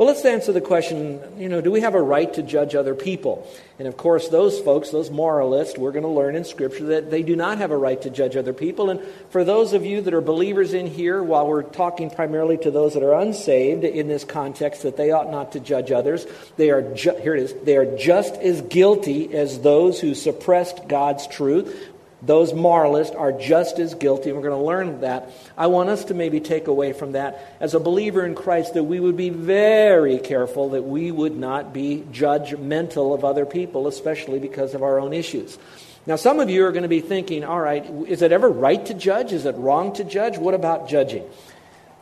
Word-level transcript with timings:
Well, 0.00 0.06
let's 0.06 0.24
answer 0.24 0.50
the 0.52 0.62
question 0.62 1.20
you 1.36 1.50
know, 1.50 1.60
do 1.60 1.70
we 1.70 1.82
have 1.82 1.94
a 1.94 2.00
right 2.00 2.32
to 2.32 2.42
judge 2.42 2.74
other 2.74 2.94
people? 2.94 3.46
And 3.78 3.86
of 3.86 3.98
course, 3.98 4.28
those 4.28 4.58
folks, 4.58 4.88
those 4.88 5.10
moralists, 5.10 5.76
we're 5.76 5.92
going 5.92 6.04
to 6.04 6.08
learn 6.08 6.36
in 6.36 6.44
Scripture 6.46 6.84
that 6.84 7.10
they 7.10 7.22
do 7.22 7.36
not 7.36 7.58
have 7.58 7.70
a 7.70 7.76
right 7.76 8.00
to 8.00 8.08
judge 8.08 8.34
other 8.34 8.54
people. 8.54 8.88
And 8.88 9.02
for 9.28 9.44
those 9.44 9.74
of 9.74 9.84
you 9.84 10.00
that 10.00 10.14
are 10.14 10.22
believers 10.22 10.72
in 10.72 10.86
here, 10.86 11.22
while 11.22 11.46
we're 11.46 11.64
talking 11.64 12.08
primarily 12.08 12.56
to 12.56 12.70
those 12.70 12.94
that 12.94 13.02
are 13.02 13.12
unsaved 13.12 13.84
in 13.84 14.08
this 14.08 14.24
context, 14.24 14.84
that 14.84 14.96
they 14.96 15.10
ought 15.10 15.30
not 15.30 15.52
to 15.52 15.60
judge 15.60 15.92
others, 15.92 16.26
they 16.56 16.70
are, 16.70 16.80
ju- 16.94 17.18
here 17.20 17.34
it 17.34 17.42
is, 17.42 17.54
they 17.64 17.76
are 17.76 17.94
just 17.98 18.36
as 18.36 18.62
guilty 18.62 19.34
as 19.34 19.60
those 19.60 20.00
who 20.00 20.14
suppressed 20.14 20.88
God's 20.88 21.26
truth 21.26 21.90
those 22.22 22.52
moralists 22.52 23.14
are 23.14 23.32
just 23.32 23.78
as 23.78 23.94
guilty, 23.94 24.30
and 24.30 24.36
we're 24.36 24.48
going 24.48 24.60
to 24.60 24.66
learn 24.66 25.00
that. 25.00 25.30
I 25.56 25.68
want 25.68 25.88
us 25.88 26.04
to 26.06 26.14
maybe 26.14 26.40
take 26.40 26.66
away 26.66 26.92
from 26.92 27.12
that, 27.12 27.56
as 27.60 27.74
a 27.74 27.80
believer 27.80 28.24
in 28.24 28.34
Christ, 28.34 28.74
that 28.74 28.84
we 28.84 29.00
would 29.00 29.16
be 29.16 29.30
very 29.30 30.18
careful 30.18 30.70
that 30.70 30.82
we 30.82 31.10
would 31.10 31.36
not 31.36 31.72
be 31.72 32.04
judgmental 32.12 33.14
of 33.14 33.24
other 33.24 33.46
people, 33.46 33.86
especially 33.86 34.38
because 34.38 34.74
of 34.74 34.82
our 34.82 35.00
own 35.00 35.12
issues. 35.12 35.58
Now, 36.06 36.16
some 36.16 36.40
of 36.40 36.50
you 36.50 36.64
are 36.66 36.72
going 36.72 36.82
to 36.82 36.88
be 36.88 37.00
thinking, 37.00 37.44
all 37.44 37.60
right, 37.60 37.84
is 38.06 38.22
it 38.22 38.32
ever 38.32 38.48
right 38.48 38.84
to 38.86 38.94
judge? 38.94 39.32
Is 39.32 39.46
it 39.46 39.54
wrong 39.56 39.92
to 39.94 40.04
judge? 40.04 40.38
What 40.38 40.54
about 40.54 40.88
judging? 40.88 41.24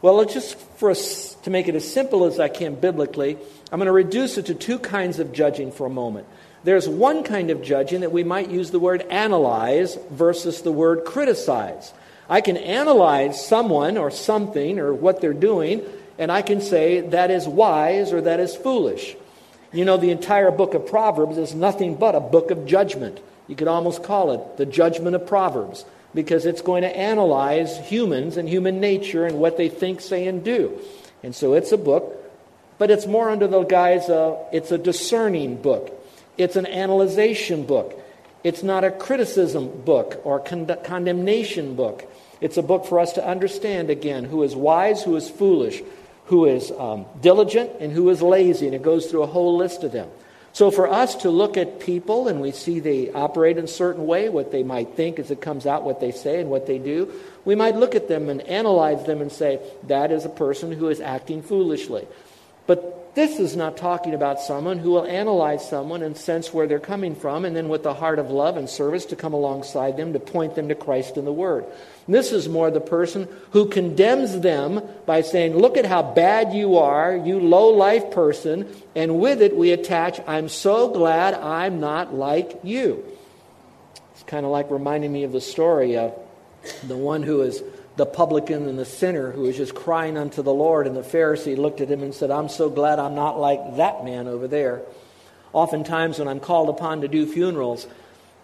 Well, 0.03 0.15
let's 0.15 0.35
just 0.35 0.57
for 0.79 0.91
us, 0.91 1.37
to 1.49 1.53
make 1.53 1.69
it 1.69 1.75
as 1.75 1.91
simple 1.91 2.25
as 2.25 2.39
I 2.39 2.49
can 2.49 2.75
biblically, 2.75 3.39
I'm 3.73 3.79
going 3.79 3.87
to 3.87 3.93
reduce 3.93 4.37
it 4.37 4.47
to 4.47 4.55
two 4.55 4.79
kinds 4.79 5.19
of 5.19 5.33
judging 5.33 5.73
for 5.73 5.87
a 5.87 5.91
moment. 5.91 6.27
There's 6.63 6.89
one 6.89 7.23
kind 7.23 7.51
of 7.51 7.63
judging 7.63 8.03
that 8.03 8.13
we 8.13 8.23
might 8.23 8.51
use 8.51 8.71
the 8.71 8.79
word 8.79 9.01
analyze 9.09 9.97
versus 10.11 10.61
the 10.61 10.73
word 10.73 11.05
criticize. 11.05 11.93
I 12.29 12.43
can 12.43 12.59
analyze 12.59 13.47
someone 13.47 13.97
or 13.97 14.11
something 14.11 14.79
or 14.79 14.93
what 14.93 15.23
they're 15.23 15.33
doing, 15.33 15.83
and 16.19 16.31
I 16.31 16.43
can 16.43 16.61
say 16.61 17.01
that 17.01 17.31
is 17.31 17.49
wise 17.49 18.13
or 18.13 18.21
that 18.21 18.41
is 18.41 18.55
foolish. 18.55 19.17
You 19.73 19.87
know, 19.87 19.97
the 19.97 20.11
entire 20.11 20.51
book 20.51 20.75
of 20.75 20.87
Proverbs 20.87 21.39
is 21.39 21.55
nothing 21.55 21.95
but 21.95 22.15
a 22.15 22.21
book 22.21 22.51
of 22.51 22.67
judgment. 22.67 23.21
You 23.47 23.57
could 23.57 23.69
almost 23.69 24.03
call 24.03 24.33
it 24.33 24.59
the 24.59 24.67
judgment 24.67 25.17
of 25.17 25.27
Proverbs 25.27 25.87
because 26.15 26.45
it's 26.45 26.63
going 26.63 26.83
to 26.83 26.95
analyze 26.95 27.79
humans 27.79 28.37
and 28.37 28.49
human 28.49 28.81
nature 28.81 29.25
and 29.25 29.39
what 29.39 29.57
they 29.57 29.69
think, 29.69 30.01
say, 30.01 30.27
and 30.27 30.45
do. 30.45 30.79
And 31.23 31.35
so 31.35 31.55
it's 31.55 31.73
a 31.73 31.79
book, 31.79 32.17
but 32.79 32.91
it's 32.91 33.07
more 33.07 33.31
under 33.31 33.47
the 33.47 33.65
guise 33.65 34.09
of 34.09 34.39
it's 34.53 34.71
a 34.71 34.79
discerning 34.79 35.61
book. 35.61 35.95
It's 36.37 36.57
an 36.57 36.67
analyzation 36.67 37.67
book. 37.67 38.01
It's 38.45 38.63
not 38.63 38.85
a 38.85 38.91
criticism 38.91 39.83
book 39.83 40.21
or 40.25 40.39
con- 40.39 40.71
condemnation 40.85 41.75
book. 41.75 42.09
It's 42.41 42.57
a 42.57 42.63
book 42.63 42.87
for 42.87 43.01
us 43.01 43.13
to 43.15 43.27
understand 43.27 43.91
again 43.91 44.25
who 44.25 44.45
is 44.45 44.55
wise, 44.55 45.03
who 45.03 45.17
is 45.17 45.29
foolish, 45.29 45.83
who 46.27 46.47
is 46.47 46.71
um, 46.71 47.07
diligent, 47.21 47.73
and 47.81 47.93
who 47.93 48.09
is 48.11 48.23
lazy. 48.23 48.67
And 48.67 48.75
it 48.77 48.83
goes 48.83 49.07
through 49.07 49.25
a 49.25 49.27
whole 49.27 49.57
list 49.57 49.83
of 49.83 49.91
them. 49.91 50.09
So 50.53 50.71
for 50.71 50.89
us 50.89 51.15
to 51.17 51.31
look 51.31 51.57
at 51.57 51.79
people 51.81 52.29
and 52.29 52.41
we 52.41 52.53
see 52.53 52.81
they 52.81 53.13
operate 53.13 53.59
in 53.59 53.65
a 53.65 53.69
certain 53.69 54.07
way, 54.07 54.29
what 54.29 54.51
they 54.51 54.63
might 54.63 54.95
think 54.95 55.19
as 55.19 55.31
it 55.31 55.41
comes 55.41 55.67
out, 55.67 55.83
what 55.83 56.01
they 56.01 56.11
say 56.11 56.41
and 56.41 56.51
what 56.51 56.67
they 56.67 56.79
do, 56.79 57.13
we 57.49 57.55
might 57.55 57.77
look 57.77 57.95
at 57.95 58.09
them 58.09 58.29
and 58.29 58.43
analyze 58.43 59.07
them 59.07 59.23
and 59.23 59.33
say, 59.33 59.59
that 59.85 60.13
is 60.13 60.27
a 60.27 60.29
person 60.29 60.71
who 60.71 60.91
is 60.91 61.01
acting 61.01 61.41
foolishly. 61.41 62.07
But 62.67 63.15
this 63.15 63.41
is 63.41 63.57
not 63.57 63.79
talking 63.79 64.13
about 64.13 64.43
someone 64.43 64.79
who 64.79 64.91
will 64.91 65.07
analyze 65.07 65.67
someone 65.67 66.03
and 66.03 66.15
sense 66.15 66.53
where 66.53 66.67
they're 66.67 66.79
coming 66.79 67.15
from, 67.15 67.47
and 67.47 67.57
then 67.57 67.71
with 67.71 67.85
the 67.85 67.95
heart 67.95 68.19
of 68.19 68.31
love 68.31 68.59
and 68.59 68.69
service 68.69 69.07
to 69.07 69.17
come 69.17 69.33
alongside 69.33 69.97
them 69.97 70.13
to 70.13 70.21
point 70.21 70.57
them 70.57 70.69
to 70.69 70.75
Christ 70.75 71.17
and 71.17 71.27
the 71.27 71.33
Word. 71.33 71.65
This 72.07 72.33
is 72.33 72.51
more 72.51 72.71
the 72.71 72.83
person 72.83 73.27
who 73.53 73.71
condemns 73.71 74.41
them 74.41 74.83
by 75.07 75.23
saying, 75.23 75.57
Look 75.57 75.79
at 75.79 75.87
how 75.87 76.03
bad 76.03 76.53
you 76.53 76.77
are, 76.77 77.17
you 77.17 77.41
low 77.41 77.71
life 77.71 78.11
person, 78.11 78.71
and 78.95 79.19
with 79.19 79.41
it 79.41 79.57
we 79.57 79.73
attach, 79.73 80.21
I'm 80.27 80.51
so 80.51 80.91
glad 80.91 81.33
I'm 81.33 81.81
not 81.81 82.13
like 82.13 82.61
you. 82.63 83.03
It's 84.13 84.25
kind 84.25 84.45
of 84.45 84.53
like 84.53 84.71
reminding 84.71 85.11
me 85.11 85.25
of 85.25 85.33
the 85.33 85.41
story 85.41 85.97
of 85.97 86.13
the 86.87 86.97
one 86.97 87.23
who 87.23 87.43
is 87.43 87.63
the 87.97 88.07
publican 88.07 88.69
and 88.69 88.79
the 88.79 88.85
sinner 88.85 89.33
who 89.33 89.43
was 89.43 89.57
just 89.57 89.75
crying 89.75 90.17
unto 90.17 90.43
the 90.43 90.53
Lord. 90.53 90.87
And 90.87 90.97
the 90.97 91.03
Pharisee 91.03 91.57
looked 91.57 91.81
at 91.81 91.91
him 91.91 92.03
and 92.03 92.15
said, 92.15 92.31
I'm 92.31 92.49
so 92.49 92.71
glad 92.71 92.99
I'm 92.99 93.15
not 93.15 93.39
like 93.39 93.77
that 93.77 94.05
man 94.05 94.29
over 94.29 94.47
there. 94.47 94.83
Oftentimes, 95.53 96.19
when 96.19 96.29
I'm 96.29 96.41
called 96.41 96.69
upon 96.69 97.01
to 97.01 97.09
do 97.09 97.27
funerals, 97.27 97.87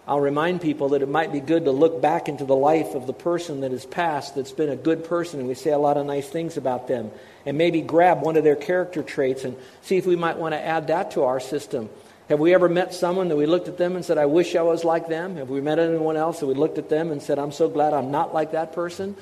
I'll 0.07 0.19
remind 0.19 0.61
people 0.61 0.89
that 0.89 1.01
it 1.01 1.09
might 1.09 1.31
be 1.31 1.39
good 1.39 1.65
to 1.65 1.71
look 1.71 1.99
back 1.99 2.29
into 2.29 2.45
the 2.45 2.55
life 2.55 2.93
of 2.93 3.07
the 3.07 3.13
person 3.13 3.61
that 3.61 3.71
has 3.71 3.85
passed, 3.85 4.35
that's 4.35 4.51
been 4.51 4.69
a 4.69 4.75
good 4.75 5.03
person, 5.05 5.39
and 5.39 5.49
we 5.49 5.55
say 5.55 5.71
a 5.71 5.79
lot 5.79 5.97
of 5.97 6.05
nice 6.05 6.29
things 6.29 6.57
about 6.57 6.87
them, 6.87 7.09
and 7.45 7.57
maybe 7.57 7.81
grab 7.81 8.21
one 8.21 8.37
of 8.37 8.43
their 8.43 8.55
character 8.55 9.01
traits 9.01 9.45
and 9.45 9.55
see 9.81 9.97
if 9.97 10.05
we 10.05 10.15
might 10.15 10.37
want 10.37 10.53
to 10.53 10.61
add 10.61 10.87
that 10.87 11.11
to 11.11 11.23
our 11.23 11.39
system. 11.39 11.89
Have 12.29 12.39
we 12.39 12.55
ever 12.55 12.67
met 12.67 12.93
someone 12.93 13.27
that 13.27 13.35
we 13.35 13.45
looked 13.45 13.67
at 13.67 13.77
them 13.77 13.95
and 13.95 14.03
said, 14.03 14.17
I 14.17 14.25
wish 14.25 14.55
I 14.55 14.63
was 14.63 14.83
like 14.83 15.07
them? 15.07 15.35
Have 15.35 15.49
we 15.49 15.61
met 15.61 15.77
anyone 15.77 16.17
else 16.17 16.39
that 16.39 16.47
we 16.47 16.55
looked 16.55 16.79
at 16.79 16.89
them 16.89 17.11
and 17.11 17.21
said, 17.21 17.37
I'm 17.37 17.51
so 17.51 17.69
glad 17.69 17.93
I'm 17.93 18.09
not 18.09 18.33
like 18.33 18.51
that 18.53 18.73
person? 18.73 19.15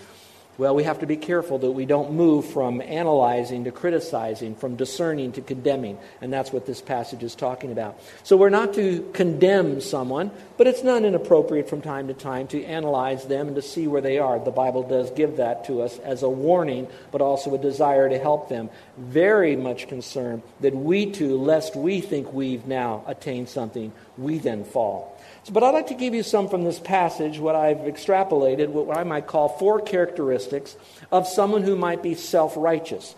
Well, 0.56 0.76
we 0.76 0.84
have 0.84 1.00
to 1.00 1.08
be 1.08 1.18
careful 1.18 1.58
that 1.58 1.72
we 1.72 1.88
don't 1.88 2.14
move 2.14 2.46
from 2.46 2.80
analyzing 2.80 3.64
to 3.64 3.72
criticizing, 3.72 4.54
from 4.54 4.76
discerning 4.76 5.32
to 5.32 5.42
condemning. 5.42 5.98
And 6.22 6.32
that's 6.32 6.54
what 6.54 6.68
this 6.68 6.80
passage 6.80 7.24
is 7.24 7.34
talking 7.34 7.72
about. 7.72 8.00
So 8.22 8.38
we're 8.38 8.50
not 8.50 8.76
to 8.76 9.10
condemn 9.14 9.82
someone, 9.82 10.30
but 10.58 10.68
it's 10.68 10.84
not 10.84 11.04
inappropriate 11.04 11.68
from 11.68 11.82
time 11.82 12.08
to 12.08 12.14
time 12.14 12.48
to 12.50 12.64
analyze 12.66 13.26
them 13.26 13.48
and 13.48 13.56
to 13.56 13.64
see 13.64 13.88
where 13.88 14.02
they 14.02 14.20
are. 14.20 14.38
The 14.38 14.52
Bible 14.52 14.84
does 14.84 15.10
give 15.10 15.38
that 15.38 15.66
to 15.66 15.82
us 15.82 15.98
as 16.00 16.22
a 16.22 16.30
warning, 16.30 16.88
but 17.12 17.22
also 17.22 17.56
a 17.56 17.58
desire 17.58 18.08
to 18.08 18.20
help 18.20 18.48
them. 18.48 18.70
Very 18.96 19.56
much 19.56 19.88
concerned 19.88 20.44
that 20.60 20.76
we 20.76 21.10
too, 21.10 21.36
lest 21.36 21.76
we 21.76 22.00
think 22.00 22.32
we've 22.32 22.68
now 22.68 23.04
attained 23.08 23.50
something, 23.50 23.92
we 24.20 24.38
then 24.38 24.66
fall. 24.66 25.13
But 25.52 25.64
I'd 25.64 25.74
like 25.74 25.88
to 25.88 25.94
give 25.94 26.14
you 26.14 26.24
some 26.24 26.48
from 26.48 26.64
this 26.64 26.80
passage, 26.80 27.38
what 27.38 27.56
I've 27.56 27.80
extrapolated, 27.80 28.70
what 28.70 28.98
I 28.98 29.04
might 29.04 29.28
call 29.28 29.50
four 29.50 29.82
characteristics 29.82 30.78
of 31.12 31.28
someone 31.28 31.64
who 31.64 31.76
might 31.76 32.02
be 32.02 32.16
self 32.16 32.54
righteous. 32.56 33.16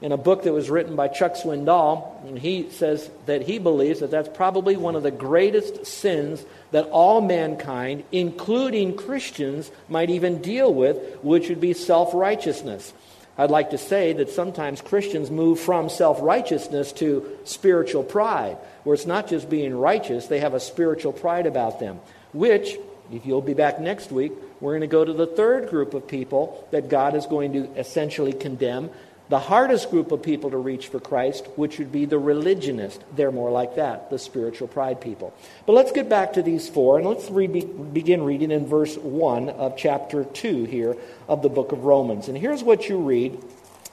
In 0.00 0.12
a 0.12 0.16
book 0.16 0.42
that 0.42 0.52
was 0.52 0.68
written 0.68 0.96
by 0.96 1.08
Chuck 1.08 1.34
Swindoll, 1.34 2.26
and 2.26 2.38
he 2.38 2.68
says 2.70 3.10
that 3.26 3.42
he 3.42 3.58
believes 3.58 4.00
that 4.00 4.10
that's 4.10 4.28
probably 4.28 4.76
one 4.76 4.96
of 4.96 5.02
the 5.02 5.10
greatest 5.10 5.86
sins 5.86 6.44
that 6.72 6.88
all 6.90 7.20
mankind, 7.20 8.04
including 8.12 8.96
Christians, 8.96 9.70
might 9.88 10.10
even 10.10 10.42
deal 10.42 10.74
with, 10.74 10.98
which 11.22 11.48
would 11.48 11.60
be 11.60 11.72
self 11.72 12.12
righteousness. 12.12 12.92
I'd 13.36 13.50
like 13.50 13.70
to 13.70 13.78
say 13.78 14.12
that 14.14 14.30
sometimes 14.30 14.80
Christians 14.80 15.30
move 15.30 15.58
from 15.58 15.88
self 15.88 16.20
righteousness 16.22 16.92
to 16.92 17.38
spiritual 17.44 18.04
pride, 18.04 18.56
where 18.84 18.94
it's 18.94 19.06
not 19.06 19.28
just 19.28 19.50
being 19.50 19.74
righteous, 19.74 20.26
they 20.26 20.40
have 20.40 20.54
a 20.54 20.60
spiritual 20.60 21.12
pride 21.12 21.46
about 21.46 21.80
them, 21.80 22.00
which, 22.32 22.76
if 23.12 23.26
you'll 23.26 23.42
be 23.42 23.54
back 23.54 23.80
next 23.80 24.12
week, 24.12 24.32
we're 24.60 24.72
going 24.72 24.82
to 24.82 24.86
go 24.86 25.04
to 25.04 25.12
the 25.12 25.26
third 25.26 25.68
group 25.68 25.94
of 25.94 26.06
people 26.06 26.66
that 26.70 26.88
God 26.88 27.16
is 27.16 27.26
going 27.26 27.52
to 27.54 27.64
essentially 27.78 28.32
condemn 28.32 28.90
the 29.28 29.38
hardest 29.38 29.90
group 29.90 30.12
of 30.12 30.22
people 30.22 30.50
to 30.50 30.58
reach 30.58 30.88
for 30.88 31.00
Christ, 31.00 31.46
which 31.56 31.78
would 31.78 31.90
be 31.90 32.04
the 32.04 32.18
religionist. 32.18 33.02
They're 33.16 33.32
more 33.32 33.50
like 33.50 33.76
that, 33.76 34.10
the 34.10 34.18
spiritual 34.18 34.68
pride 34.68 35.00
people. 35.00 35.32
But 35.66 35.72
let's 35.72 35.92
get 35.92 36.08
back 36.08 36.34
to 36.34 36.42
these 36.42 36.68
four, 36.68 36.98
and 36.98 37.06
let's 37.06 37.30
re- 37.30 37.46
begin 37.46 38.22
reading 38.22 38.50
in 38.50 38.66
verse 38.66 38.96
1 38.96 39.48
of 39.48 39.76
chapter 39.76 40.24
2 40.24 40.64
here 40.64 40.96
of 41.28 41.42
the 41.42 41.48
book 41.48 41.72
of 41.72 41.84
Romans. 41.84 42.28
And 42.28 42.36
here's 42.36 42.62
what 42.62 42.88
you 42.88 42.98
read 42.98 43.42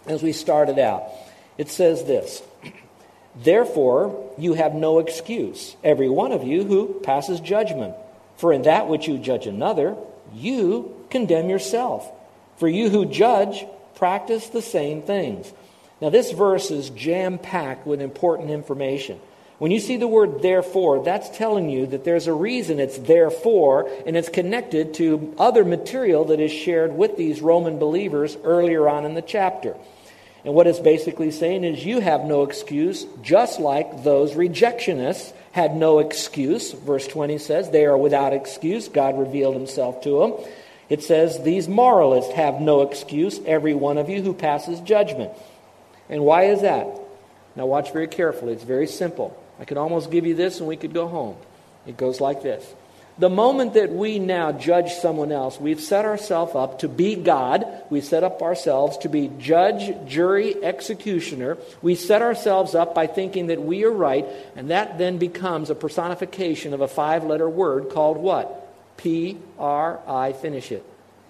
as 0.06 0.22
we 0.22 0.34
started 0.34 0.80
out 0.80 1.04
it 1.58 1.70
says 1.70 2.04
this 2.04 2.42
Therefore, 3.36 4.34
you 4.38 4.54
have 4.54 4.74
no 4.74 5.00
excuse, 5.00 5.76
every 5.84 6.10
one 6.10 6.34
of 6.34 6.44
you 6.44 6.64
who 6.66 7.00
passes 7.04 7.40
judgment 7.40 7.96
For 8.36 8.52
in 8.52 8.64
that 8.64 8.88
which 8.88 9.08
you 9.08 9.20
judge 9.20 9.46
another, 9.46 9.96
you 10.34 10.96
condemn 11.12 11.50
yourself. 11.50 12.10
For 12.58 12.68
you 12.68 12.90
who 12.90 13.06
judge 13.06 13.66
practice 14.02 14.48
the 14.48 14.64
same 14.64 15.04
things. 15.04 15.54
Now, 16.02 16.10
this 16.10 16.32
verse 16.32 16.72
is 16.72 16.90
jam 16.90 17.38
packed 17.38 17.86
with 17.86 18.02
important 18.02 18.50
information. 18.50 19.20
When 19.60 19.70
you 19.70 19.80
see 19.80 19.98
the 19.98 20.08
word 20.08 20.42
therefore, 20.42 21.04
that's 21.04 21.30
telling 21.38 21.70
you 21.70 21.86
that 21.86 22.04
there's 22.04 22.26
a 22.26 22.34
reason 22.34 22.80
it's 22.80 22.98
therefore, 22.98 23.88
and 24.08 24.18
it's 24.18 24.28
connected 24.28 24.96
to 24.96 25.36
other 25.38 25.64
material 25.64 26.26
that 26.26 26.40
is 26.40 26.52
shared 26.52 26.98
with 26.98 27.16
these 27.16 27.42
Roman 27.42 27.78
believers 27.78 28.36
earlier 28.44 28.90
on 28.90 29.06
in 29.06 29.14
the 29.14 29.22
chapter. 29.22 29.78
And 30.44 30.56
what 30.56 30.66
it's 30.66 30.80
basically 30.80 31.30
saying 31.30 31.64
is 31.64 31.86
you 31.86 32.00
have 32.00 32.26
no 32.26 32.42
excuse, 32.42 33.06
just 33.22 33.60
like 33.60 34.04
those 34.04 34.34
rejectionists 34.34 35.32
had 35.52 35.76
no 35.76 36.00
excuse. 36.00 36.72
Verse 36.72 37.06
20 37.06 37.38
says, 37.38 37.70
they 37.70 37.86
are 37.86 38.00
without 38.00 38.34
excuse. 38.34 38.88
God 38.88 39.20
revealed 39.20 39.54
himself 39.54 40.02
to 40.06 40.20
them. 40.22 40.34
It 40.92 41.02
says, 41.02 41.42
these 41.42 41.70
moralists 41.70 42.34
have 42.34 42.60
no 42.60 42.82
excuse, 42.82 43.40
every 43.46 43.74
one 43.74 43.98
of 43.98 44.10
you 44.10 44.22
who 44.22 44.34
passes 44.34 44.82
judgment. 44.82 45.32
And 46.10 46.26
why 46.26 46.48
is 46.48 46.64
that? 46.64 46.86
Now, 47.56 47.66
watch 47.66 47.94
very 47.94 48.10
carefully. 48.10 48.52
It's 48.52 48.66
very 48.66 48.88
simple. 48.88 49.42
I 49.58 49.64
could 49.64 49.78
almost 49.78 50.12
give 50.12 50.26
you 50.26 50.36
this 50.36 50.60
and 50.60 50.68
we 50.68 50.76
could 50.76 50.94
go 50.94 51.08
home. 51.08 51.38
It 51.88 51.96
goes 51.96 52.20
like 52.20 52.44
this. 52.44 52.66
The 53.18 53.30
moment 53.30 53.76
that 53.76 53.90
we 53.90 54.20
now 54.20 54.52
judge 54.52 54.92
someone 54.96 55.32
else, 55.32 55.62
we've 55.62 55.80
set 55.80 56.04
ourselves 56.04 56.56
up 56.56 56.80
to 56.80 56.90
be 56.90 57.16
God. 57.16 57.66
We 57.90 58.02
set 58.02 58.26
up 58.26 58.42
ourselves 58.42 58.98
to 58.98 59.08
be 59.08 59.32
judge, 59.40 59.94
jury, 60.10 60.62
executioner. 60.62 61.58
We 61.82 61.96
set 61.96 62.22
ourselves 62.22 62.76
up 62.76 62.94
by 62.94 63.08
thinking 63.08 63.48
that 63.48 63.62
we 63.62 63.86
are 63.86 63.92
right, 63.92 64.26
and 64.58 64.72
that 64.72 64.98
then 64.98 65.20
becomes 65.20 65.70
a 65.70 65.76
personification 65.76 66.74
of 66.74 66.82
a 66.82 66.88
five 66.90 67.24
letter 67.24 67.50
word 67.50 67.92
called 67.92 68.18
what? 68.18 68.61
P 68.98 69.38
R 69.58 70.00
I, 70.08 70.34
finish 70.34 70.72
it. 70.72 70.86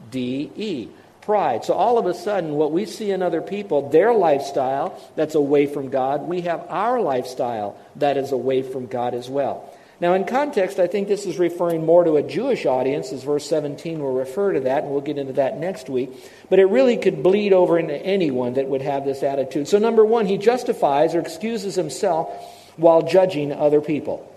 D 0.09 0.51
E 0.55 0.89
pride. 1.21 1.63
So 1.63 1.73
all 1.73 1.97
of 1.97 2.05
a 2.07 2.13
sudden, 2.13 2.53
what 2.53 2.71
we 2.71 2.85
see 2.85 3.11
in 3.11 3.21
other 3.21 3.41
people, 3.41 3.89
their 3.89 4.13
lifestyle 4.13 4.99
that's 5.15 5.35
away 5.35 5.67
from 5.67 5.89
God, 5.89 6.23
we 6.23 6.41
have 6.41 6.65
our 6.67 6.99
lifestyle 6.99 7.77
that 7.97 8.17
is 8.17 8.31
away 8.31 8.63
from 8.63 8.87
God 8.87 9.13
as 9.13 9.29
well. 9.29 9.71
Now, 9.99 10.15
in 10.15 10.25
context, 10.25 10.79
I 10.79 10.87
think 10.87 11.07
this 11.07 11.27
is 11.27 11.37
referring 11.37 11.85
more 11.85 12.03
to 12.03 12.15
a 12.15 12.23
Jewish 12.23 12.65
audience, 12.65 13.11
as 13.11 13.23
verse 13.23 13.47
17 13.47 13.99
will 13.99 14.15
refer 14.15 14.53
to 14.53 14.61
that, 14.61 14.81
and 14.81 14.91
we'll 14.91 15.01
get 15.01 15.19
into 15.19 15.33
that 15.33 15.59
next 15.59 15.89
week. 15.89 16.09
But 16.49 16.57
it 16.57 16.65
really 16.65 16.97
could 16.97 17.21
bleed 17.21 17.53
over 17.53 17.77
into 17.77 17.95
anyone 17.95 18.55
that 18.55 18.67
would 18.67 18.81
have 18.81 19.05
this 19.05 19.21
attitude. 19.21 19.67
So, 19.67 19.77
number 19.77 20.03
one, 20.03 20.25
he 20.25 20.39
justifies 20.39 21.13
or 21.13 21.19
excuses 21.19 21.75
himself 21.75 22.29
while 22.77 23.03
judging 23.03 23.53
other 23.53 23.79
people. 23.79 24.27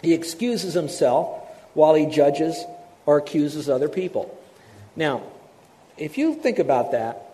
He 0.00 0.14
excuses 0.14 0.74
himself 0.74 1.39
while 1.74 1.94
he 1.94 2.06
judges 2.06 2.64
or 3.06 3.18
accuses 3.18 3.68
other 3.68 3.88
people. 3.88 4.36
Now, 4.96 5.22
if 5.96 6.18
you 6.18 6.34
think 6.34 6.58
about 6.58 6.92
that, 6.92 7.30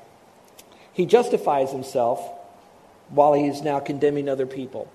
he 0.92 1.06
justifies 1.06 1.70
himself 1.70 2.20
while 3.10 3.34
he's 3.34 3.62
now 3.62 3.80
condemning 3.80 4.28
other 4.28 4.46
people. 4.46 4.90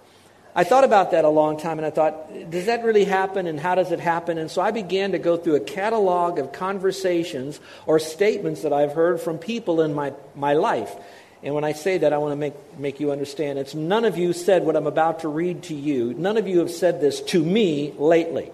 I 0.54 0.66
thought 0.66 0.84
about 0.84 1.12
that 1.12 1.24
a 1.24 1.30
long 1.30 1.58
time 1.58 1.80
and 1.80 1.86
I 1.86 1.92
thought, 1.92 2.50
does 2.50 2.66
that 2.66 2.84
really 2.84 3.06
happen 3.06 3.48
and 3.48 3.58
how 3.58 3.76
does 3.76 3.92
it 3.92 4.02
happen? 4.02 4.38
And 4.38 4.52
so 4.52 4.62
I 4.62 4.72
began 4.72 5.14
to 5.14 5.20
go 5.20 5.38
through 5.38 5.56
a 5.56 5.62
catalog 5.62 6.40
of 6.40 6.52
conversations 6.52 7.62
or 7.86 8.00
statements 8.00 8.64
that 8.64 8.74
I've 8.74 8.92
heard 8.92 9.22
from 9.22 9.38
people 9.38 9.82
in 9.82 9.94
my, 9.94 10.12
my 10.36 10.54
life. 10.54 10.94
And 11.42 11.56
when 11.56 11.64
I 11.64 11.72
say 11.72 12.00
that, 12.00 12.12
I 12.12 12.18
want 12.18 12.34
to 12.34 12.36
make, 12.36 12.54
make 12.78 13.00
you 13.00 13.12
understand. 13.12 13.60
It's 13.60 13.74
none 13.74 14.04
of 14.04 14.18
you 14.18 14.34
said 14.34 14.66
what 14.66 14.76
I'm 14.76 14.88
about 14.88 15.22
to 15.22 15.30
read 15.30 15.64
to 15.64 15.74
you. 15.74 16.14
None 16.14 16.36
of 16.38 16.48
you 16.48 16.60
have 16.60 16.70
said 16.70 17.00
this 17.00 17.22
to 17.22 17.44
me 17.44 17.94
lately. 17.98 18.52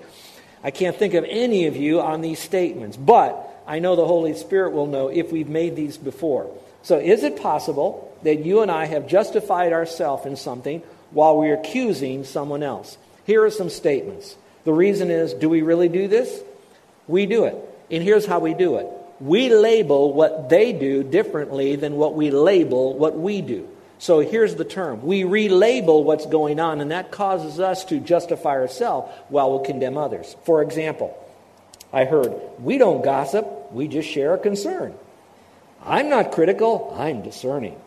I 0.64 0.72
can't 0.72 0.96
think 0.96 1.14
of 1.14 1.26
any 1.28 1.68
of 1.68 1.76
you 1.76 2.02
on 2.02 2.22
these 2.22 2.40
statements. 2.40 2.98
But 2.98 3.64
I 3.68 3.80
know 3.80 3.96
the 3.96 4.08
Holy 4.08 4.34
Spirit 4.34 4.72
will 4.72 4.88
know 4.88 5.10
if 5.10 5.32
we've 5.32 5.50
made 5.50 5.76
these 5.76 5.98
before. 5.98 6.50
So, 6.84 6.98
is 6.98 7.24
it 7.24 7.42
possible 7.42 8.16
that 8.24 8.46
you 8.46 8.62
and 8.62 8.72
I 8.72 8.86
have 8.86 9.08
justified 9.08 9.74
ourselves 9.74 10.26
in 10.26 10.36
something 10.36 10.82
while 11.12 11.38
we're 11.38 11.56
accusing 11.56 12.24
someone 12.24 12.64
else? 12.64 12.98
Here 13.26 13.44
are 13.44 13.52
some 13.52 13.70
statements. 13.70 14.36
The 14.64 14.74
reason 14.74 15.12
is 15.12 15.34
do 15.34 15.50
we 15.50 15.62
really 15.62 15.90
do 15.90 16.08
this? 16.08 16.42
We 17.08 17.26
do 17.26 17.46
it. 17.46 17.56
And 17.92 18.04
here's 18.04 18.26
how 18.26 18.40
we 18.40 18.54
do 18.54 18.78
it 18.78 18.88
we 19.20 19.50
label 19.50 20.14
what 20.14 20.50
they 20.50 20.74
do 20.74 21.04
differently 21.04 21.76
than 21.76 21.96
what 21.96 22.14
we 22.14 22.32
label 22.32 22.98
what 22.98 23.18
we 23.18 23.42
do. 23.42 23.68
So 24.00 24.20
here's 24.20 24.56
the 24.56 24.66
term 24.66 25.04
we 25.04 25.24
relabel 25.24 26.04
what's 26.04 26.26
going 26.26 26.60
on, 26.60 26.82
and 26.82 26.92
that 26.92 27.12
causes 27.12 27.60
us 27.60 27.86
to 27.86 28.00
justify 28.00 28.52
ourselves 28.52 29.12
while 29.30 29.58
we 29.58 29.66
condemn 29.66 29.98
others. 29.98 30.36
For 30.46 30.62
example, 30.62 31.18
I 31.92 32.06
heard, 32.06 32.34
we 32.60 32.78
don't 32.78 33.04
gossip, 33.04 33.72
we 33.72 33.88
just 33.88 34.10
share 34.10 34.34
a 34.34 34.38
concern. 34.38 34.94
I'm 35.84 36.10
not 36.10 36.32
critical, 36.32 36.94
I'm 36.98 37.22
discerning. 37.22 37.80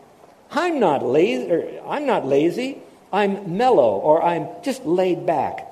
I'm 0.51 0.79
not 0.79 1.05
lazy, 1.05 1.79
I'm 1.85 2.05
not 2.05 2.25
lazy, 2.25 2.79
I'm 3.13 3.57
mellow 3.57 3.97
or 3.97 4.23
I'm 4.23 4.47
just 4.63 4.85
laid 4.85 5.25
back. 5.25 5.67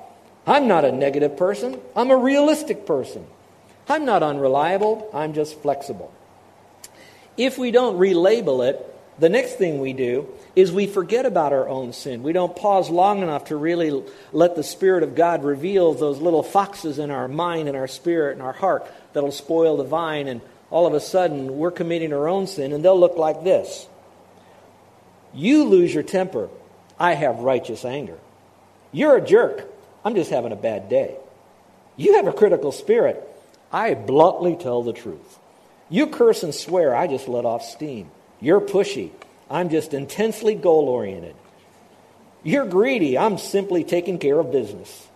I'm 0.46 0.68
not 0.68 0.84
a 0.84 0.92
negative 0.92 1.36
person, 1.36 1.78
I'm 1.94 2.10
a 2.10 2.16
realistic 2.16 2.86
person. 2.86 3.26
I'm 3.88 4.04
not 4.04 4.22
unreliable, 4.22 5.10
I'm 5.12 5.34
just 5.34 5.60
flexible. 5.60 6.12
If 7.36 7.58
we 7.58 7.72
don't 7.72 7.98
relabel 7.98 8.68
it, 8.68 8.86
the 9.20 9.28
next 9.28 9.56
thing 9.56 9.80
we 9.80 9.92
do 9.92 10.26
is 10.56 10.72
we 10.72 10.86
forget 10.86 11.26
about 11.26 11.52
our 11.52 11.68
own 11.68 11.92
sin. 11.92 12.22
We 12.22 12.32
don't 12.32 12.56
pause 12.56 12.88
long 12.88 13.22
enough 13.22 13.46
to 13.46 13.56
really 13.56 14.02
let 14.32 14.56
the 14.56 14.62
Spirit 14.62 15.02
of 15.02 15.14
God 15.14 15.44
reveal 15.44 15.92
those 15.92 16.20
little 16.20 16.42
foxes 16.42 16.98
in 16.98 17.10
our 17.10 17.28
mind 17.28 17.68
and 17.68 17.76
our 17.76 17.86
spirit 17.86 18.32
and 18.32 18.42
our 18.42 18.54
heart 18.54 18.90
that'll 19.12 19.30
spoil 19.30 19.76
the 19.76 19.84
vine, 19.84 20.26
and 20.26 20.40
all 20.70 20.86
of 20.86 20.94
a 20.94 21.00
sudden 21.00 21.58
we're 21.58 21.70
committing 21.70 22.14
our 22.14 22.28
own 22.28 22.46
sin, 22.46 22.72
and 22.72 22.82
they'll 22.82 22.98
look 22.98 23.18
like 23.18 23.44
this 23.44 23.86
You 25.34 25.64
lose 25.64 25.92
your 25.92 26.02
temper. 26.02 26.48
I 26.98 27.12
have 27.12 27.40
righteous 27.40 27.84
anger. 27.84 28.18
You're 28.90 29.16
a 29.16 29.24
jerk. 29.24 29.70
I'm 30.02 30.14
just 30.14 30.30
having 30.30 30.52
a 30.52 30.56
bad 30.56 30.88
day. 30.88 31.16
You 31.96 32.16
have 32.16 32.26
a 32.26 32.32
critical 32.32 32.72
spirit. 32.72 33.26
I 33.70 33.92
bluntly 33.94 34.56
tell 34.56 34.82
the 34.82 34.92
truth. 34.94 35.38
You 35.90 36.06
curse 36.06 36.42
and 36.42 36.54
swear. 36.54 36.94
I 36.94 37.06
just 37.06 37.28
let 37.28 37.44
off 37.44 37.62
steam. 37.62 38.10
You're 38.40 38.60
pushy. 38.60 39.10
I'm 39.50 39.68
just 39.68 39.94
intensely 39.94 40.54
goal 40.54 40.88
oriented. 40.88 41.36
You're 42.42 42.66
greedy. 42.66 43.18
I'm 43.18 43.36
simply 43.36 43.84
taking 43.84 44.18
care 44.18 44.38
of 44.38 44.50
business. 44.50 45.08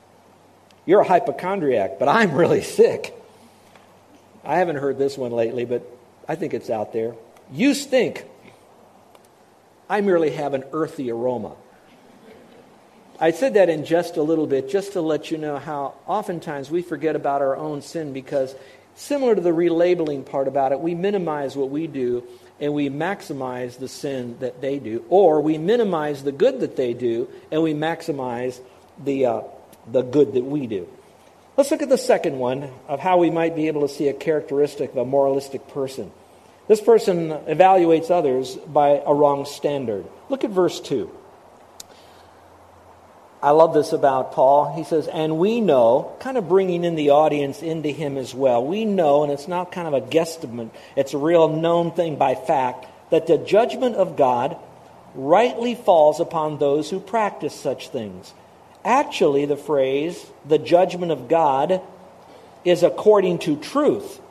You're 0.86 1.00
a 1.00 1.08
hypochondriac, 1.08 1.98
but 1.98 2.08
I'm 2.08 2.32
really 2.34 2.62
sick. 2.62 3.14
I 4.44 4.58
haven't 4.58 4.76
heard 4.76 4.98
this 4.98 5.16
one 5.16 5.32
lately, 5.32 5.64
but 5.64 5.82
I 6.28 6.34
think 6.34 6.52
it's 6.52 6.69
out 6.69 6.93
there. 6.93 7.14
You 7.50 7.72
stink. 7.72 8.24
I 9.88 10.02
merely 10.02 10.31
have 10.31 10.52
an 10.52 10.64
earthy 10.72 11.10
aroma. 11.10 11.56
I 13.19 13.31
said 13.31 13.54
that 13.54 13.69
in 13.69 13.84
just 13.84 14.16
a 14.16 14.22
little 14.22 14.46
bit, 14.46 14.69
just 14.69 14.94
to 14.94 15.00
let 15.00 15.31
you 15.31 15.38
know 15.38 15.56
how 15.56 15.94
oftentimes 16.06 16.70
we 16.70 16.82
forget 16.82 17.16
about 17.16 17.40
our 17.40 17.56
own 17.56 17.81
sin 17.81 18.12
because, 18.12 18.54
similar 18.96 19.34
to 19.34 19.40
the 19.40 19.50
relabeling 19.50 20.26
part 20.26 20.48
about 20.48 20.72
it, 20.72 20.81
we 20.81 20.94
minimize 20.94 21.56
what 21.56 21.70
we 21.70 21.86
do 21.86 22.24
and 22.64 22.72
we 22.72 22.88
maximize 22.88 23.78
the 23.78 23.88
sin 23.88 24.38
that 24.40 24.62
they 24.62 24.78
do, 24.78 25.04
or 25.10 25.42
we 25.42 25.58
minimize 25.58 26.24
the 26.24 26.32
good 26.32 26.60
that 26.60 26.76
they 26.76 26.94
do 26.94 27.28
and 27.52 27.62
we 27.62 27.74
maximize 27.74 28.58
the, 29.04 29.26
uh, 29.26 29.42
the 29.86 30.00
good 30.00 30.32
that 30.32 30.44
we 30.44 30.66
do. 30.66 30.88
Let's 31.58 31.70
look 31.70 31.82
at 31.82 31.90
the 31.90 31.98
second 31.98 32.38
one 32.38 32.70
of 32.88 33.00
how 33.00 33.18
we 33.18 33.28
might 33.28 33.54
be 33.54 33.68
able 33.68 33.82
to 33.82 33.88
see 33.88 34.08
a 34.08 34.14
characteristic 34.14 34.92
of 34.92 34.96
a 34.96 35.04
moralistic 35.04 35.68
person. 35.68 36.10
This 36.66 36.80
person 36.80 37.28
evaluates 37.28 38.10
others 38.10 38.56
by 38.56 39.02
a 39.04 39.12
wrong 39.12 39.44
standard. 39.44 40.06
Look 40.30 40.42
at 40.42 40.50
verse 40.50 40.80
2. 40.80 41.10
I 43.44 43.51
love 43.51 43.74
this 43.74 43.93
about 43.93 44.32
Paul. 44.32 44.74
He 44.74 44.84
says, 44.84 45.06
and 45.06 45.36
we 45.36 45.60
know, 45.60 46.17
kind 46.19 46.39
of 46.39 46.48
bringing 46.48 46.82
in 46.82 46.94
the 46.94 47.10
audience 47.10 47.60
into 47.63 47.91
him 47.91 48.17
as 48.17 48.34
well. 48.34 48.65
We 48.65 48.86
know, 48.86 49.22
and 49.22 49.31
it's 49.31 49.46
not 49.46 49.70
kind 49.70 49.86
of 49.86 49.93
a 49.93 50.01
guesstimate, 50.01 50.70
it's 50.96 51.13
a 51.13 51.19
real 51.19 51.51
known 51.51 51.93
thing 51.93 52.17
by 52.17 52.36
fact, 52.36 52.86
that 53.10 53.27
the 53.27 53.36
judgment 53.36 53.96
of 53.96 54.17
God 54.17 54.56
rightly 55.15 55.74
falls 55.74 56.20
upon 56.20 56.56
those 56.56 56.89
who 56.89 56.98
practice 56.98 57.55
such 57.55 57.91
things. 57.91 58.32
Actually, 58.82 59.44
the 59.44 59.58
phrase, 59.58 60.24
the 60.48 60.58
judgment 60.58 61.13
of 61.13 61.29
God 61.29 61.82
is 62.65 62.82
according 62.82 63.41
to 63.41 63.56
truth, 63.56 64.22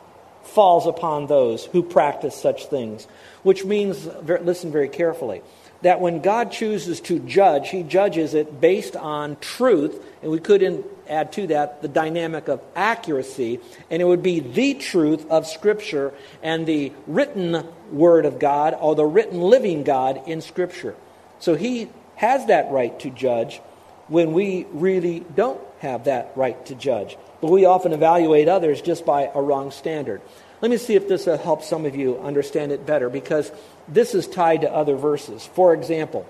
falls 0.42 0.88
upon 0.88 1.28
those 1.28 1.64
who 1.66 1.84
practice 1.84 2.34
such 2.34 2.66
things, 2.66 3.06
which 3.44 3.64
means, 3.64 4.06
listen 4.26 4.72
very 4.72 4.88
carefully 4.88 5.40
that 5.84 6.00
when 6.00 6.20
God 6.20 6.50
chooses 6.50 6.98
to 7.02 7.18
judge, 7.18 7.68
he 7.68 7.82
judges 7.82 8.32
it 8.32 8.58
based 8.58 8.96
on 8.96 9.36
truth, 9.36 10.02
and 10.22 10.30
we 10.30 10.40
could 10.40 10.82
add 11.06 11.30
to 11.32 11.46
that 11.48 11.82
the 11.82 11.88
dynamic 11.88 12.48
of 12.48 12.62
accuracy, 12.74 13.60
and 13.90 14.00
it 14.00 14.06
would 14.06 14.22
be 14.22 14.40
the 14.40 14.72
truth 14.72 15.30
of 15.30 15.46
Scripture 15.46 16.14
and 16.42 16.66
the 16.66 16.90
written 17.06 17.66
Word 17.92 18.24
of 18.24 18.38
God 18.38 18.74
or 18.80 18.94
the 18.94 19.04
written 19.04 19.42
living 19.42 19.84
God 19.84 20.22
in 20.26 20.40
Scripture. 20.40 20.94
So 21.38 21.54
he 21.54 21.90
has 22.16 22.46
that 22.46 22.70
right 22.70 22.98
to 23.00 23.10
judge 23.10 23.60
when 24.08 24.32
we 24.32 24.66
really 24.72 25.20
don't 25.20 25.60
have 25.80 26.04
that 26.04 26.32
right 26.34 26.64
to 26.64 26.74
judge. 26.74 27.18
But 27.42 27.50
we 27.50 27.66
often 27.66 27.92
evaluate 27.92 28.48
others 28.48 28.80
just 28.80 29.04
by 29.04 29.30
a 29.34 29.42
wrong 29.42 29.70
standard. 29.70 30.22
Let 30.60 30.70
me 30.70 30.76
see 30.76 30.94
if 30.94 31.08
this 31.08 31.26
uh, 31.26 31.32
will 31.32 31.38
help 31.38 31.62
some 31.62 31.84
of 31.84 31.96
you 31.96 32.18
understand 32.18 32.72
it 32.72 32.86
better 32.86 33.08
because 33.08 33.50
this 33.88 34.14
is 34.14 34.26
tied 34.26 34.62
to 34.62 34.72
other 34.72 34.96
verses. 34.96 35.44
For 35.54 35.74
example, 35.74 36.26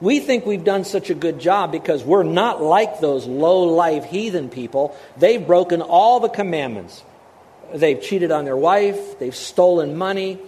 we 0.00 0.20
think 0.20 0.44
we've 0.44 0.64
done 0.64 0.84
such 0.84 1.10
a 1.10 1.14
good 1.14 1.38
job 1.38 1.70
because 1.70 2.02
we're 2.02 2.24
not 2.24 2.62
like 2.62 3.00
those 3.00 3.26
low 3.26 3.64
life 3.64 4.04
heathen 4.04 4.48
people. 4.48 4.96
They've 5.16 5.44
broken 5.44 5.82
all 5.82 6.20
the 6.20 6.28
commandments. 6.28 7.02
They've 7.72 8.00
cheated 8.00 8.30
on 8.30 8.44
their 8.44 8.56
wife, 8.56 9.18
they've 9.18 9.34
stolen 9.34 9.96
money. 9.96 10.38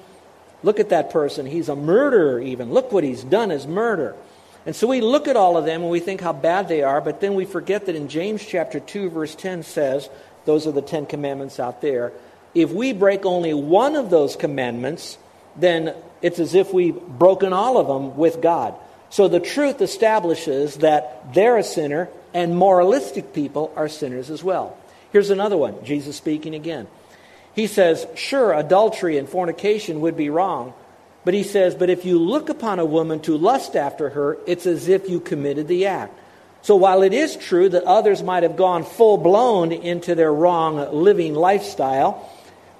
Look 0.63 0.81
at 0.81 0.89
that 0.89 1.11
person. 1.11 1.47
He's 1.47 1.69
a 1.69 1.77
murderer, 1.77 2.41
even. 2.41 2.73
Look 2.73 2.91
what 2.91 3.05
he's 3.05 3.23
done 3.23 3.51
as 3.51 3.67
murder. 3.67 4.17
And 4.65 4.75
so 4.75 4.89
we 4.89 5.01
look 5.01 5.29
at 5.29 5.37
all 5.37 5.57
of 5.57 5.65
them 5.65 5.83
and 5.83 5.91
we 5.91 6.01
think 6.01 6.21
how 6.21 6.33
bad 6.33 6.67
they 6.67 6.83
are, 6.83 7.01
but 7.01 7.21
then 7.21 7.35
we 7.35 7.45
forget 7.45 7.87
that 7.87 7.95
in 7.95 8.09
James 8.09 8.45
chapter 8.45 8.81
2, 8.81 9.11
verse 9.11 9.35
10 9.37 9.63
says, 9.63 10.09
those 10.45 10.67
are 10.67 10.73
the 10.73 10.83
Ten 10.83 11.07
Commandments 11.07 11.61
out 11.61 11.83
there. 11.83 12.13
If 12.57 12.73
we 12.73 12.93
break 12.93 13.27
only 13.27 13.53
one 13.53 13.97
of 13.97 14.09
those 14.09 14.35
commandments, 14.35 15.19
then 15.57 15.95
it's 16.23 16.39
as 16.39 16.55
if 16.55 16.73
we've 16.73 16.99
broken 16.99 17.53
all 17.53 17.77
of 17.77 17.87
them 17.87 18.17
with 18.17 18.41
God. 18.41 18.75
So 19.11 19.29
the 19.29 19.41
truth 19.41 19.83
establishes 19.83 20.79
that 20.79 21.35
they're 21.35 21.59
a 21.59 21.63
sinner 21.63 22.09
and 22.33 22.57
moralistic 22.57 23.35
people 23.35 23.73
are 23.77 23.89
sinners 23.89 24.31
as 24.31 24.43
well. 24.43 24.77
Here's 25.13 25.31
another 25.31 25.57
one, 25.57 25.85
Jesus 25.85 26.17
speaking 26.17 26.55
again. 26.55 26.87
He 27.55 27.67
says, 27.67 28.07
sure, 28.15 28.53
adultery 28.53 29.19
and 29.19 29.29
fornication 29.29 30.01
would 30.01 30.17
be 30.17 30.31
wrong, 30.31 30.73
but 31.27 31.35
he 31.35 31.43
says, 31.43 31.75
But 31.75 31.91
if 31.91 32.05
you 32.05 32.19
look 32.19 32.49
upon 32.49 32.79
a 32.79 32.85
woman 32.85 33.21
to 33.21 33.37
lust 33.37 33.75
after 33.75 34.11
her, 34.11 34.39
it's 34.47 34.65
as 34.65 34.89
if 34.89 35.11
you 35.11 35.21
committed 35.21 35.67
the 35.69 35.87
act. 35.87 36.17
So 36.63 36.77
while 36.77 37.03
it 37.03 37.13
is 37.13 37.37
true 37.37 37.69
that 37.69 37.85
others 37.85 38.23
might 38.23 38.45
have 38.45 38.57
gone 38.57 38.85
full 38.85 39.19
blown 39.19 39.73
into 39.73 40.15
their 40.15 40.33
wrong 40.33 40.77
living 40.93 41.35
lifestyle, 41.35 42.31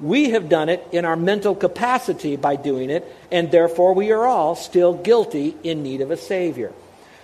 we 0.01 0.31
have 0.31 0.49
done 0.49 0.69
it 0.69 0.87
in 0.93 1.05
our 1.05 1.17
mental 1.17 1.55
capacity 1.55 2.37
by 2.37 2.57
doing 2.57 2.91
it, 2.91 3.05
and 3.31 3.51
therefore 3.51 3.95
we 3.95 4.13
are 4.13 4.27
all 4.27 4.55
still 4.55 4.95
guilty 4.95 5.57
in 5.63 5.83
need 5.83 6.01
of 6.01 6.11
a 6.11 6.17
Savior. 6.17 6.73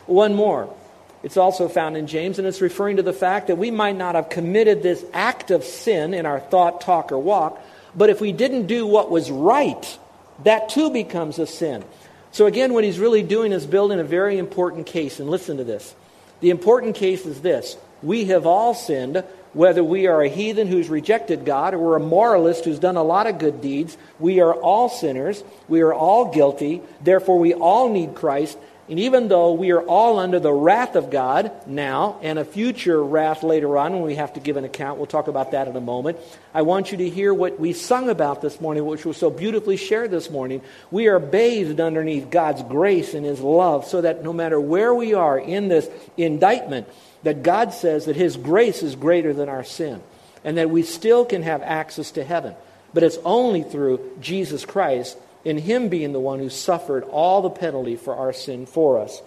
One 0.07 0.35
more. 0.35 0.75
It's 1.23 1.37
also 1.37 1.69
found 1.69 1.97
in 1.97 2.07
James, 2.07 2.39
and 2.39 2.49
it's 2.49 2.61
referring 2.61 2.97
to 2.97 3.03
the 3.03 3.13
fact 3.13 3.47
that 3.47 3.57
we 3.57 3.71
might 3.71 3.97
not 3.97 4.17
have 4.17 4.29
committed 4.29 4.83
this 4.83 5.05
act 5.13 5.51
of 5.51 5.63
sin 5.63 6.15
in 6.15 6.27
our 6.27 6.41
thought, 6.41 6.81
talk, 6.81 7.13
or 7.13 7.19
walk, 7.19 7.63
but 7.95 8.11
if 8.11 8.21
we 8.21 8.33
didn't 8.33 8.67
do 8.67 8.87
what 8.87 9.11
was 9.11 9.31
right, 9.31 9.99
that 10.45 10.69
too 10.71 10.91
becomes 10.91 11.39
a 11.39 11.47
sin. 11.47 11.85
So, 12.33 12.47
again, 12.47 12.73
what 12.73 12.85
he's 12.85 12.99
really 12.99 13.23
doing 13.23 13.53
is 13.53 13.67
building 13.67 14.01
a 14.01 14.05
very 14.05 14.39
important 14.39 14.87
case. 14.87 15.21
And 15.21 15.29
listen 15.29 15.59
to 15.59 15.65
this. 15.65 15.95
The 16.41 16.51
important 16.51 16.97
case 16.97 17.27
is 17.27 17.43
this 17.43 17.77
we 18.03 18.25
have 18.27 18.47
all 18.47 18.75
sinned, 18.75 19.23
whether 19.53 19.85
we 19.85 20.07
are 20.07 20.23
a 20.23 20.29
heathen 20.29 20.67
who's 20.67 20.89
rejected 20.89 21.45
God 21.45 21.75
or 21.75 21.79
we're 21.79 21.97
a 21.97 22.01
moralist 22.01 22.65
who's 22.65 22.79
done 22.79 22.97
a 22.97 23.03
lot 23.03 23.27
of 23.27 23.39
good 23.39 23.61
deeds. 23.61 23.97
We 24.19 24.41
are 24.41 24.55
all 24.55 24.89
sinners. 24.89 25.45
We 25.69 25.83
are 25.83 25.93
all 25.93 26.33
guilty. 26.33 26.83
Therefore, 27.03 27.39
we 27.39 27.55
all 27.55 27.89
need 27.89 28.15
Christ. 28.15 28.59
And 28.89 28.99
even 28.99 29.29
though 29.29 29.53
we 29.53 29.71
are 29.71 29.81
all 29.81 30.19
under 30.19 30.41
the 30.41 30.53
wrath 30.53 30.97
of 30.97 31.09
God 31.09 31.53
now 31.67 32.19
and 32.21 32.39
a 32.39 32.45
future 32.45 33.03
wrath 33.03 33.43
later 33.43 33.79
on 33.79 33.93
when 33.93 34.03
we 34.03 34.17
have 34.17 34.35
to 34.35 34.41
give 34.41 34.57
an 34.57 34.65
account, 34.65 34.99
we'll 34.99 35.07
talk 35.07 35.29
about 35.29 35.53
that 35.53 35.69
in 35.69 35.77
a 35.77 35.81
moment. 35.81 36.19
I 36.53 36.63
want 36.63 36.91
you 36.91 36.99
to 36.99 37.09
hear 37.09 37.33
what 37.33 37.61
we 37.61 37.73
sung 37.75 38.11
about 38.11 38.43
this 38.43 38.61
morning, 38.61 38.85
which 38.85 39.07
was 39.07 39.17
so 39.17 39.31
beautifully 39.31 39.77
shared 39.77 40.11
this 40.11 40.31
morning. 40.31 40.63
We 40.91 41.07
are 41.07 41.21
bathed 41.21 41.81
underneath 41.81 42.29
God's 42.29 42.63
grace 42.65 43.15
and 43.15 43.25
His 43.25 43.41
love 43.41 43.87
so 43.87 44.01
that 44.01 44.25
no 44.25 44.33
matter 44.33 44.61
where 44.61 44.93
we 44.93 45.15
are 45.15 45.39
in 45.39 45.69
this 45.69 45.89
indictment, 46.17 46.89
that 47.23 47.43
God 47.43 47.73
says 47.73 48.07
that 48.07 48.17
His 48.17 48.37
grace 48.37 48.83
is 48.83 48.97
greater 48.97 49.33
than 49.33 49.49
our 49.49 49.65
sin 49.65 50.03
and 50.45 50.59
that 50.59 50.71
we 50.71 50.83
still 50.83 51.25
can 51.25 51.43
have 51.43 51.63
access 51.63 52.11
to 52.13 52.25
heaven. 52.25 52.55
But 52.95 53.03
it's 53.03 53.19
only 53.25 53.63
through 53.63 54.17
Jesus 54.21 54.65
Christ 54.65 55.17
in 55.45 55.59
him 55.59 55.89
being 55.89 56.13
the 56.13 56.21
one 56.21 56.39
who 56.39 56.51
suffered 56.51 57.05
all 57.05 57.43
the 57.43 57.51
penalty 57.51 57.97
for 57.97 58.15
our 58.15 58.33
sin 58.33 58.67
for 58.67 58.99
us. 58.99 59.21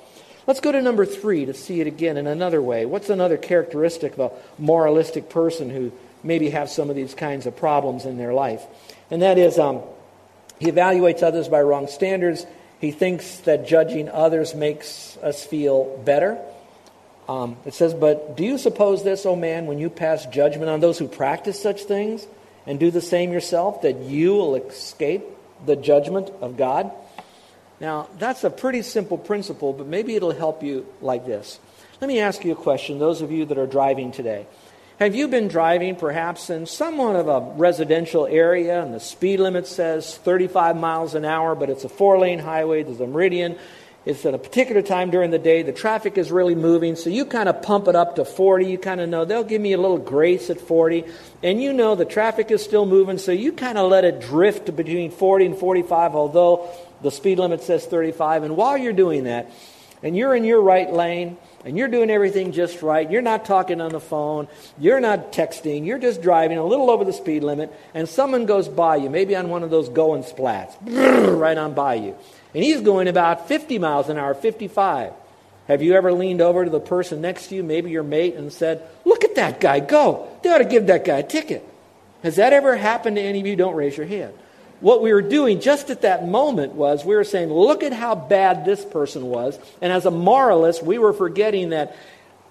Let's 0.47 0.59
go 0.59 0.71
to 0.71 0.81
number 0.81 1.05
three 1.05 1.45
to 1.45 1.53
see 1.53 1.81
it 1.81 1.87
again 1.87 2.17
in 2.17 2.27
another 2.27 2.61
way. 2.61 2.85
What's 2.85 3.09
another 3.09 3.37
characteristic 3.37 4.13
of 4.13 4.31
a 4.31 4.61
moralistic 4.61 5.29
person 5.29 5.69
who 5.69 5.91
maybe 6.23 6.51
have 6.51 6.69
some 6.69 6.89
of 6.89 6.95
these 6.95 7.15
kinds 7.15 7.47
of 7.47 7.55
problems 7.55 8.05
in 8.05 8.17
their 8.17 8.33
life? 8.33 8.63
And 9.09 9.21
that 9.23 9.37
is 9.37 9.57
um, 9.57 9.81
he 10.59 10.71
evaluates 10.71 11.23
others 11.23 11.47
by 11.47 11.61
wrong 11.61 11.87
standards. 11.87 12.45
He 12.79 12.91
thinks 12.91 13.37
that 13.39 13.67
judging 13.67 14.07
others 14.07 14.53
makes 14.53 15.17
us 15.17 15.43
feel 15.43 15.97
better. 16.05 16.39
Um, 17.27 17.57
it 17.65 17.73
says, 17.73 17.93
But 17.93 18.37
do 18.37 18.43
you 18.43 18.57
suppose 18.57 19.03
this, 19.03 19.25
O 19.25 19.35
man, 19.35 19.65
when 19.65 19.79
you 19.79 19.89
pass 19.89 20.25
judgment 20.27 20.69
on 20.69 20.79
those 20.79 20.99
who 20.99 21.07
practice 21.07 21.61
such 21.61 21.83
things 21.83 22.27
and 22.67 22.79
do 22.79 22.91
the 22.91 23.01
same 23.01 23.31
yourself, 23.31 23.81
that 23.81 24.01
you 24.01 24.33
will 24.33 24.55
escape 24.55 25.23
the 25.65 25.75
judgment 25.75 26.31
of 26.41 26.57
God. 26.57 26.91
Now, 27.79 28.09
that's 28.17 28.43
a 28.43 28.49
pretty 28.49 28.81
simple 28.81 29.17
principle, 29.17 29.73
but 29.73 29.87
maybe 29.87 30.15
it'll 30.15 30.31
help 30.31 30.63
you 30.63 30.85
like 31.01 31.25
this. 31.25 31.59
Let 32.01 32.07
me 32.07 32.19
ask 32.19 32.43
you 32.43 32.53
a 32.53 32.55
question, 32.55 32.99
those 32.99 33.21
of 33.21 33.31
you 33.31 33.45
that 33.45 33.57
are 33.57 33.67
driving 33.67 34.11
today. 34.11 34.47
Have 34.99 35.13
you 35.13 35.27
been 35.27 35.49
driving 35.49 35.97
perhaps 35.97 36.49
in 36.49 36.65
somewhat 36.65 37.17
of 37.17 37.27
a 37.27 37.53
residential 37.57 38.25
area 38.25 38.81
and 38.81 38.93
the 38.93 38.99
speed 39.01 39.41
limit 39.41 39.67
says 39.67 40.17
35 40.17 40.77
miles 40.77 41.15
an 41.15 41.25
hour, 41.25 41.53
but 41.53 41.69
it's 41.69 41.83
a 41.83 41.89
four 41.89 42.17
lane 42.17 42.39
highway, 42.39 42.83
there's 42.83 43.01
a 43.01 43.07
meridian, 43.07 43.57
it's 44.05 44.23
at 44.23 44.35
a 44.35 44.37
particular 44.37 44.83
time 44.83 45.09
during 45.09 45.31
the 45.31 45.39
day. 45.39 45.63
The 45.63 45.73
traffic 45.73 46.17
is 46.19 46.31
really 46.31 46.53
moving, 46.53 46.95
so 46.95 47.09
you 47.09 47.25
kind 47.25 47.49
of 47.49 47.63
pump 47.63 47.87
it 47.87 47.95
up 47.95 48.17
to 48.17 48.25
40. 48.25 48.65
You 48.67 48.77
kind 48.77 49.01
of 49.01 49.09
know 49.09 49.25
they'll 49.25 49.43
give 49.43 49.61
me 49.61 49.73
a 49.73 49.79
little 49.79 49.97
grace 49.97 50.51
at 50.51 50.61
40. 50.61 51.05
And 51.41 51.61
you 51.61 51.73
know 51.73 51.95
the 51.95 52.05
traffic 52.05 52.51
is 52.51 52.63
still 52.63 52.85
moving, 52.85 53.17
so 53.17 53.31
you 53.31 53.51
kind 53.51 53.79
of 53.79 53.89
let 53.89 54.05
it 54.05 54.21
drift 54.21 54.75
between 54.75 55.09
40 55.09 55.45
and 55.47 55.57
45, 55.57 56.15
although 56.15 56.69
the 57.01 57.09
speed 57.09 57.39
limit 57.39 57.63
says 57.63 57.85
35. 57.87 58.43
And 58.43 58.55
while 58.55 58.77
you're 58.77 58.93
doing 58.93 59.23
that, 59.23 59.51
and 60.03 60.15
you're 60.15 60.35
in 60.35 60.43
your 60.43 60.61
right 60.61 60.91
lane, 60.91 61.37
and 61.63 61.75
you're 61.75 61.87
doing 61.87 62.11
everything 62.11 62.51
just 62.51 62.83
right, 62.83 63.09
you're 63.09 63.23
not 63.23 63.43
talking 63.43 63.81
on 63.81 63.91
the 63.91 63.99
phone, 63.99 64.47
you're 64.77 64.99
not 64.99 65.31
texting, 65.31 65.83
you're 65.83 65.97
just 65.97 66.21
driving 66.21 66.59
a 66.59 66.63
little 66.63 66.91
over 66.91 67.03
the 67.03 67.13
speed 67.13 67.43
limit, 67.43 67.73
and 67.95 68.07
someone 68.07 68.45
goes 68.45 68.67
by 68.67 68.97
you, 68.97 69.09
maybe 69.09 69.35
on 69.35 69.49
one 69.49 69.63
of 69.63 69.71
those 69.71 69.89
going 69.89 70.23
splats, 70.23 70.75
right 71.39 71.57
on 71.57 71.73
by 71.73 71.95
you 71.95 72.15
and 72.55 72.63
he's 72.63 72.79
going 72.79 73.09
about 73.09 73.49
50 73.49 73.79
miles 73.79 74.07
an 74.07 74.17
hour, 74.17 74.33
55. 74.33 75.11
Have 75.67 75.81
you 75.81 75.93
ever 75.93 76.13
leaned 76.13 76.39
over 76.39 76.63
to 76.63 76.71
the 76.71 76.79
person 76.79 77.19
next 77.19 77.47
to 77.47 77.55
you, 77.55 77.63
maybe 77.63 77.91
your 77.91 78.01
mate, 78.01 78.35
and 78.35 78.51
said, 78.51 78.81
Look 79.03 79.25
at 79.25 79.35
that 79.35 79.59
guy, 79.59 79.81
go. 79.81 80.29
They 80.41 80.49
ought 80.49 80.59
to 80.59 80.65
give 80.65 80.87
that 80.87 81.03
guy 81.03 81.17
a 81.17 81.23
ticket. 81.23 81.67
Has 82.23 82.37
that 82.37 82.53
ever 82.53 82.77
happened 82.77 83.17
to 83.17 83.21
any 83.21 83.41
of 83.41 83.45
you? 83.45 83.57
Don't 83.57 83.75
raise 83.75 83.97
your 83.97 84.05
hand. 84.05 84.33
What 84.79 85.01
we 85.01 85.11
were 85.11 85.21
doing 85.21 85.59
just 85.59 85.89
at 85.89 86.03
that 86.03 86.27
moment 86.27 86.73
was 86.73 87.03
we 87.03 87.15
were 87.15 87.25
saying, 87.25 87.49
Look 87.49 87.83
at 87.83 87.91
how 87.91 88.15
bad 88.15 88.63
this 88.63 88.85
person 88.85 89.25
was. 89.25 89.59
And 89.81 89.91
as 89.91 90.05
a 90.05 90.11
moralist, 90.11 90.81
we 90.81 90.97
were 90.97 91.13
forgetting 91.13 91.71
that 91.71 91.95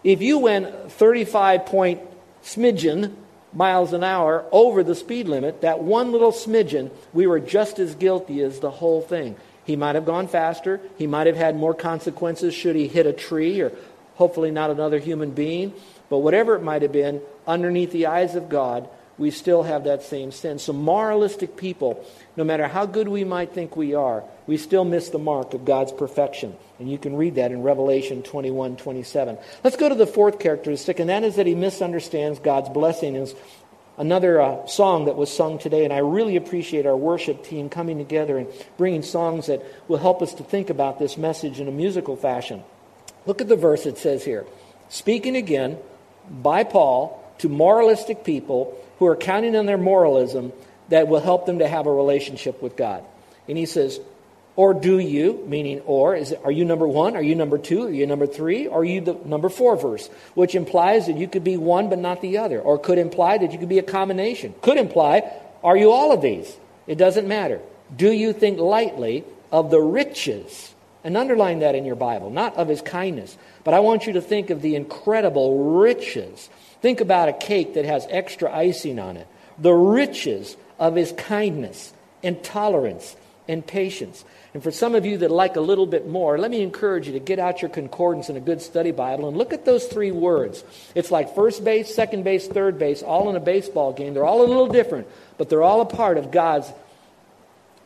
if 0.03 0.21
you 0.21 0.39
went 0.39 0.93
35 0.93 1.65
point 1.65 2.01
smidgen 2.43 3.15
miles 3.55 3.95
an 3.95 4.05
hour 4.05 4.45
over 4.53 4.83
the 4.83 4.95
speed 4.95 5.29
limit, 5.29 5.63
that 5.63 5.83
one 5.83 6.13
little 6.13 6.33
smidgen, 6.33 6.91
we 7.15 7.27
were 7.27 7.41
just 7.41 7.79
as 7.79 7.95
guilty 7.95 8.43
as 8.43 8.61
the 8.61 8.71
whole 8.71 9.01
thing. 9.01 9.37
He 9.65 9.77
might 9.77 9.95
have 9.95 10.05
gone 10.05 10.29
faster. 10.29 10.81
He 10.97 11.07
might 11.07 11.27
have 11.27 11.37
had 11.37 11.57
more 11.57 11.75
consequences 11.75 12.55
should 12.55 12.77
he 12.77 12.89
hit 12.89 13.07
a 13.07 13.13
tree 13.13 13.61
or 13.61 13.73
hopefully 14.15 14.51
not 14.51 14.71
another 14.71 14.99
human 14.99 15.31
being. 15.31 15.73
But 16.09 16.19
whatever 16.19 16.55
it 16.55 16.63
might 16.63 16.83
have 16.83 16.93
been, 16.93 17.23
underneath 17.47 17.93
the 17.93 18.07
eyes 18.07 18.35
of 18.35 18.49
God, 18.49 18.89
we 19.17 19.31
still 19.31 19.63
have 19.63 19.85
that 19.85 20.03
same 20.03 20.33
sin. 20.33 20.59
So, 20.59 20.73
moralistic 20.73 21.57
people, 21.57 22.05
no 22.37 22.45
matter 22.45 22.67
how 22.67 22.85
good 22.85 23.09
we 23.09 23.23
might 23.25 23.53
think 23.53 23.77
we 23.77 23.95
are, 23.95 24.25
we 24.47 24.57
still 24.57 24.85
miss 24.85 25.09
the 25.11 25.19
mark 25.19 25.55
of 25.55 25.65
God's 25.65 25.93
perfection. 25.93 26.57
And 26.79 26.91
you 26.91 26.99
can 26.99 27.17
read 27.17 27.37
that 27.37 27.53
in 27.53 27.63
Revelation 27.63 28.23
21 28.23 28.77
27. 28.77 29.39
Let's 29.63 29.77
go 29.77 29.89
to 29.89 29.95
the 29.95 30.07
fourth 30.07 30.41
characteristic, 30.41 30.99
and 30.99 31.09
that 31.11 31.23
is 31.23 31.37
that 31.37 31.47
he 31.47 31.55
misunderstands 31.55 32.41
God's 32.41 32.69
blessings 32.71 33.35
another 33.97 34.41
uh, 34.41 34.67
song 34.67 35.07
that 35.07 35.17
was 35.17 35.35
sung 35.35 35.59
today, 35.59 35.85
and 35.85 35.93
I 35.93 35.99
really 35.99 36.37
appreciate 36.37 36.87
our 36.87 36.97
worship 36.97 37.45
team 37.45 37.69
coming 37.69 37.99
together 37.99 38.39
and 38.39 38.49
bringing 38.77 39.03
songs 39.03 39.47
that 39.47 39.63
will 39.89 39.99
help 39.99 40.23
us 40.23 40.35
to 40.35 40.43
think 40.43 40.71
about 40.71 40.99
this 40.99 41.17
message 41.17 41.61
in 41.61 41.69
a 41.69 41.73
musical 41.73 42.17
fashion. 42.17 42.63
Look 43.27 43.41
at 43.41 43.49
the 43.49 43.57
verse 43.57 43.87
it 43.87 43.99
says 43.99 44.25
here 44.25 44.47
Speaking 44.89 45.37
again 45.37 45.79
by 46.31 46.65
Paul 46.65 47.21
to 47.39 47.49
moralistic 47.49 48.25
people 48.25 48.77
who 48.99 49.07
are 49.07 49.17
counting 49.17 49.57
on 49.57 49.67
their 49.67 49.79
moralism 49.79 50.53
that 50.89 51.09
will 51.09 51.21
help 51.21 51.47
them 51.47 51.59
to 51.59 51.69
have 51.69 51.87
a 51.87 51.93
relationship 51.93 52.63
with 52.63 52.77
God. 52.77 53.05
And 53.49 53.59
he 53.59 53.67
says, 53.67 54.01
or 54.57 54.73
do 54.73 54.99
you, 54.99 55.45
meaning 55.49 55.81
or, 55.81 56.15
is 56.15 56.33
are 56.45 56.53
you 56.53 56.65
number 56.65 56.87
one? 56.87 57.17
Are 57.17 57.23
you 57.23 57.35
number 57.35 57.59
two? 57.59 57.87
Are 57.87 57.91
you 57.91 58.07
number 58.07 58.27
three? 58.27 58.69
Are 58.69 58.85
you 58.85 59.01
the 59.01 59.15
number 59.25 59.49
four 59.49 59.77
verse? 59.77 60.09
Which 60.35 60.55
implies 60.55 61.07
that 61.09 61.17
you 61.17 61.27
could 61.27 61.43
be 61.43 61.57
one 61.57 61.89
but 61.89 61.99
not 61.99 62.21
the 62.21 62.39
other. 62.39 62.61
Or 62.61 62.79
could 62.79 62.99
imply 62.99 63.39
that 63.39 63.53
you 63.53 63.59
could 63.59 63.69
be 63.69 63.81
a 63.81 63.83
combination. 63.83 64.55
Could 64.63 64.79
imply, 64.79 65.29
are 65.65 65.77
you 65.77 65.91
all 65.91 66.13
of 66.13 66.23
these? 66.23 66.57
It 66.87 66.99
doesn't 66.99 67.27
matter. 67.27 67.61
Do 67.95 68.13
you 68.13 68.33
think 68.33 68.61
lightly 68.61 69.25
of 69.51 69.71
the 69.71 69.81
riches 69.81 70.75
And 71.05 71.19
underline 71.19 71.59
that 71.59 71.75
in 71.75 71.85
your 71.85 71.97
Bible, 71.97 72.31
not 72.31 72.57
of 72.57 72.67
his 72.67 72.81
kindness, 72.81 73.37
but 73.63 73.75
I 73.75 73.81
want 73.81 74.07
you 74.07 74.15
to 74.15 74.23
think 74.23 74.49
of 74.49 74.63
the 74.63 74.75
incredible 74.75 75.79
riches. 75.79 76.49
Think 76.81 77.03
about 77.03 77.29
a 77.29 77.35
cake 77.35 77.75
that 77.75 77.85
has 77.85 78.07
extra 78.09 78.51
icing 78.51 78.99
on 78.99 79.19
it. 79.19 79.29
The 79.59 79.75
riches 79.75 80.57
of 80.79 80.97
his 80.97 81.13
kindness 81.13 81.93
and 82.23 82.43
tolerance 82.43 83.15
and 83.47 83.65
patience. 83.67 84.25
And 84.55 84.63
for 84.63 84.71
some 84.71 84.95
of 84.95 85.05
you 85.05 85.19
that 85.19 85.33
like 85.33 85.57
a 85.57 85.61
little 85.61 85.87
bit 85.87 86.09
more, 86.09 86.39
let 86.39 86.49
me 86.49 86.63
encourage 86.63 87.09
you 87.09 87.13
to 87.15 87.19
get 87.19 87.41
out 87.41 87.61
your 87.61 87.69
concordance 87.69 88.29
and 88.29 88.39
a 88.39 88.41
good 88.41 88.63
study 88.63 88.93
Bible 88.93 89.29
and 89.29 89.37
look 89.37 89.53
at 89.53 89.65
those 89.65 89.87
three 89.87 90.13
words. 90.13 90.63
It's 90.95 91.11
like 91.11 91.35
first 91.35 91.65
base, 91.65 91.93
second 91.93 92.23
base, 92.23 92.47
third 92.47 92.79
base, 92.79 93.03
all 93.03 93.29
in 93.29 93.35
a 93.35 93.41
baseball 93.41 93.93
game. 93.93 94.15
They're 94.15 94.25
all 94.25 94.43
a 94.43 94.47
little 94.47 94.69
different, 94.69 95.09
but 95.39 95.49
they're 95.49 95.65
all 95.65 95.81
a 95.81 95.87
part 95.87 96.19
of 96.19 96.31
God's 96.31 96.73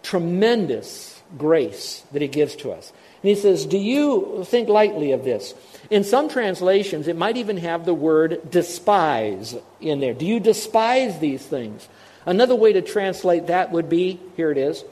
tremendous 0.02 1.20
grace 1.38 2.04
that 2.12 2.20
He 2.20 2.28
gives 2.28 2.54
to 2.56 2.70
us. 2.70 2.92
And 3.22 3.30
He 3.30 3.34
says, 3.34 3.64
Do 3.64 3.78
you 3.78 4.44
think 4.46 4.68
lightly 4.68 5.12
of 5.12 5.24
this? 5.24 5.54
In 5.88 6.04
some 6.04 6.28
translations, 6.28 7.08
it 7.08 7.16
might 7.16 7.38
even 7.38 7.56
have 7.56 7.86
the 7.86 7.94
word 7.94 8.50
despise 8.50 9.56
in 9.80 10.00
there. 10.00 10.12
Do 10.12 10.26
you 10.26 10.38
despise 10.38 11.18
these 11.18 11.44
things? 11.44 11.88
Another 12.26 12.54
way 12.54 12.74
to 12.74 12.82
translate 12.82 13.46
that 13.46 13.72
would 13.72 13.88
be 13.88 14.20
here 14.36 14.50
it 14.50 14.58
is. 14.58 14.84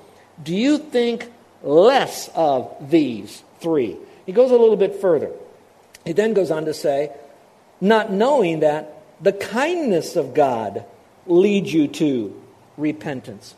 Do 0.42 0.54
you 0.54 0.78
think 0.78 1.30
less 1.62 2.28
of 2.34 2.90
these 2.90 3.42
three? 3.60 3.96
He 4.24 4.32
goes 4.32 4.50
a 4.50 4.56
little 4.56 4.76
bit 4.76 4.96
further. 4.96 5.30
He 6.04 6.12
then 6.12 6.34
goes 6.34 6.50
on 6.50 6.64
to 6.66 6.74
say, 6.74 7.12
not 7.80 8.12
knowing 8.12 8.60
that 8.60 9.02
the 9.20 9.32
kindness 9.32 10.16
of 10.16 10.34
God 10.34 10.84
leads 11.26 11.72
you 11.72 11.88
to 11.88 12.42
repentance. 12.76 13.54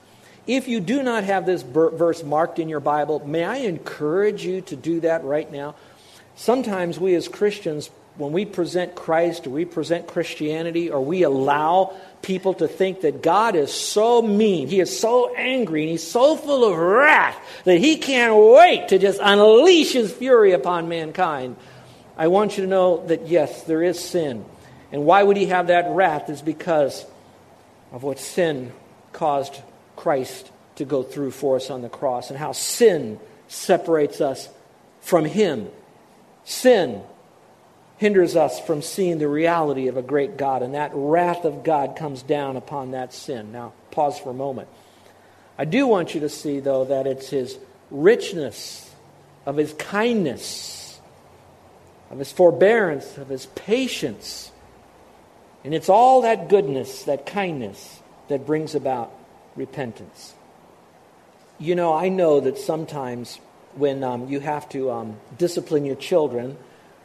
If 0.47 0.67
you 0.67 0.81
do 0.81 1.03
not 1.03 1.25
have 1.25 1.45
this 1.45 1.63
verse 1.63 2.23
marked 2.23 2.59
in 2.59 2.69
your 2.69 2.81
Bible, 2.81 3.27
may 3.27 3.45
I 3.45 3.57
encourage 3.57 4.45
you 4.45 4.63
to 4.63 4.77
do 4.77 5.01
that 5.01 5.25
right 5.25 5.51
now? 5.51 5.75
Sometimes 6.37 6.99
we 6.99 7.15
as 7.15 7.29
Christians, 7.29 7.91
when 8.19 8.33
we 8.33 8.45
present 8.45 8.97
Christ 8.97 9.47
or 9.47 9.51
we 9.51 9.65
present 9.65 10.09
Christianity 10.09 10.91
or 10.91 11.01
we 11.01 11.23
allow 11.23 11.97
people 12.21 12.53
to 12.55 12.67
think 12.67 13.03
that 13.03 13.23
God 13.23 13.55
is 13.55 13.73
so 13.73 14.21
mean, 14.21 14.67
He 14.67 14.81
is 14.81 14.99
so 14.99 15.35
angry, 15.37 15.83
and 15.83 15.91
He's 15.91 16.07
so 16.07 16.37
full 16.37 16.65
of 16.65 16.77
wrath 16.77 17.39
that 17.65 17.79
He 17.79 17.97
can't 17.97 18.35
wait 18.35 18.89
to 18.89 18.99
just 18.99 19.21
unleash 19.23 19.93
His 19.93 20.13
fury 20.13 20.51
upon 20.51 20.89
mankind. 20.89 21.57
I 22.17 22.27
want 22.27 22.59
you 22.59 22.65
to 22.65 22.69
know 22.69 23.07
that 23.07 23.29
yes, 23.29 23.63
there 23.63 23.85
is 23.85 24.01
sin. 24.01 24.45
And 24.91 25.05
why 25.05 25.23
would 25.23 25.37
He 25.37 25.47
have 25.47 25.69
that 25.69 25.89
wrath? 25.91 26.29
Is 26.29 26.43
because 26.43 27.07
of 27.93 28.03
what 28.03 28.19
sin 28.19 28.73
caused 29.13 29.57
Christ 29.95 30.51
to 30.75 30.85
go 30.85 31.05
through 31.05 31.31
for 31.31 31.55
us 31.55 31.71
on 31.71 31.83
the 31.83 31.89
cross 31.89 32.31
and 32.31 32.39
how 32.39 32.51
sin 32.51 33.21
separates 33.47 34.21
us 34.21 34.49
from 35.03 35.25
Him. 35.25 35.69
Sin 36.45 37.01
hinders 37.99 38.37
us 38.37 38.61
from 38.61 38.81
seeing 38.81 39.19
the 39.19 39.29
reality 39.29 39.89
of 39.89 39.97
a 39.97 40.03
great 40.03 40.37
God, 40.37 40.63
and 40.63 40.75
that 40.75 40.93
wrath 40.95 41.45
of 41.45 41.65
God 41.65 41.97
comes 41.97 42.23
down 42.23 42.57
upon 42.57 42.93
that 42.93 43.13
sin. 43.13 43.53
Now, 43.53 43.73
pause 43.91 44.19
for 44.19 44.31
a 44.31 44.35
moment. 44.35 44.69
I 45.59 45.65
do 45.65 45.87
want 45.87 46.15
you 46.15 46.21
to 46.21 46.29
see, 46.29 46.61
though, 46.61 46.85
that 46.85 47.07
it's 47.07 47.29
His 47.29 47.59
richness, 47.91 48.89
of 49.45 49.57
His 49.57 49.73
kindness, 49.75 51.01
of 52.11 52.21
His 52.21 52.31
forbearance, 52.31 53.19
of 53.19 53.29
His 53.29 53.47
patience. 53.47 54.53
And 55.65 55.75
it's 55.75 55.89
all 55.89 56.23
that 56.23 56.49
goodness, 56.49 57.03
that 57.05 57.27
kindness, 57.27 58.01
that 58.29 58.47
brings 58.47 58.77
about 58.77 59.13
repentance. 59.57 60.35
You 61.59 61.75
know, 61.75 61.93
I 61.93 62.09
know 62.09 62.39
that 62.39 62.59
sometimes 62.59 63.41
when 63.75 64.05
um, 64.05 64.29
you 64.29 64.39
have 64.39 64.69
to 64.69 64.93
um, 64.93 65.17
discipline 65.37 65.85
your 65.85 65.97
children, 65.97 66.57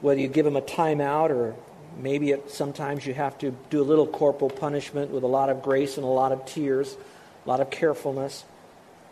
whether 0.03 0.19
you 0.19 0.27
give 0.27 0.43
them 0.43 0.57
a 0.57 0.61
timeout 0.61 1.29
or 1.29 1.55
maybe 1.97 2.31
it, 2.31 2.51
sometimes 2.51 3.05
you 3.05 3.13
have 3.13 3.37
to 3.37 3.55
do 3.69 3.81
a 3.81 3.85
little 3.85 4.05
corporal 4.05 4.49
punishment 4.49 5.11
with 5.11 5.23
a 5.23 5.27
lot 5.27 5.49
of 5.49 5.63
grace 5.63 5.95
and 5.95 6.03
a 6.03 6.09
lot 6.09 6.33
of 6.33 6.45
tears, 6.45 6.97
a 7.45 7.49
lot 7.49 7.61
of 7.61 7.69
carefulness. 7.69 8.43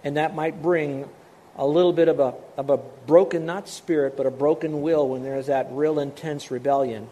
And 0.04 0.18
that 0.18 0.36
might 0.36 0.62
bring 0.62 1.08
a 1.56 1.66
little 1.66 1.94
bit 1.94 2.10
of 2.10 2.20
a, 2.20 2.34
of 2.58 2.70
a 2.70 2.78
broken, 3.08 3.46
not 3.46 3.70
spirit, 3.70 4.18
but 4.18 4.26
a 4.26 4.32
broken 4.32 4.82
will 4.82 5.08
when 5.08 5.24
there's 5.24 5.48
that 5.48 5.70
real 5.72 5.98
intense 5.98 6.52
rebellion. 6.52 7.08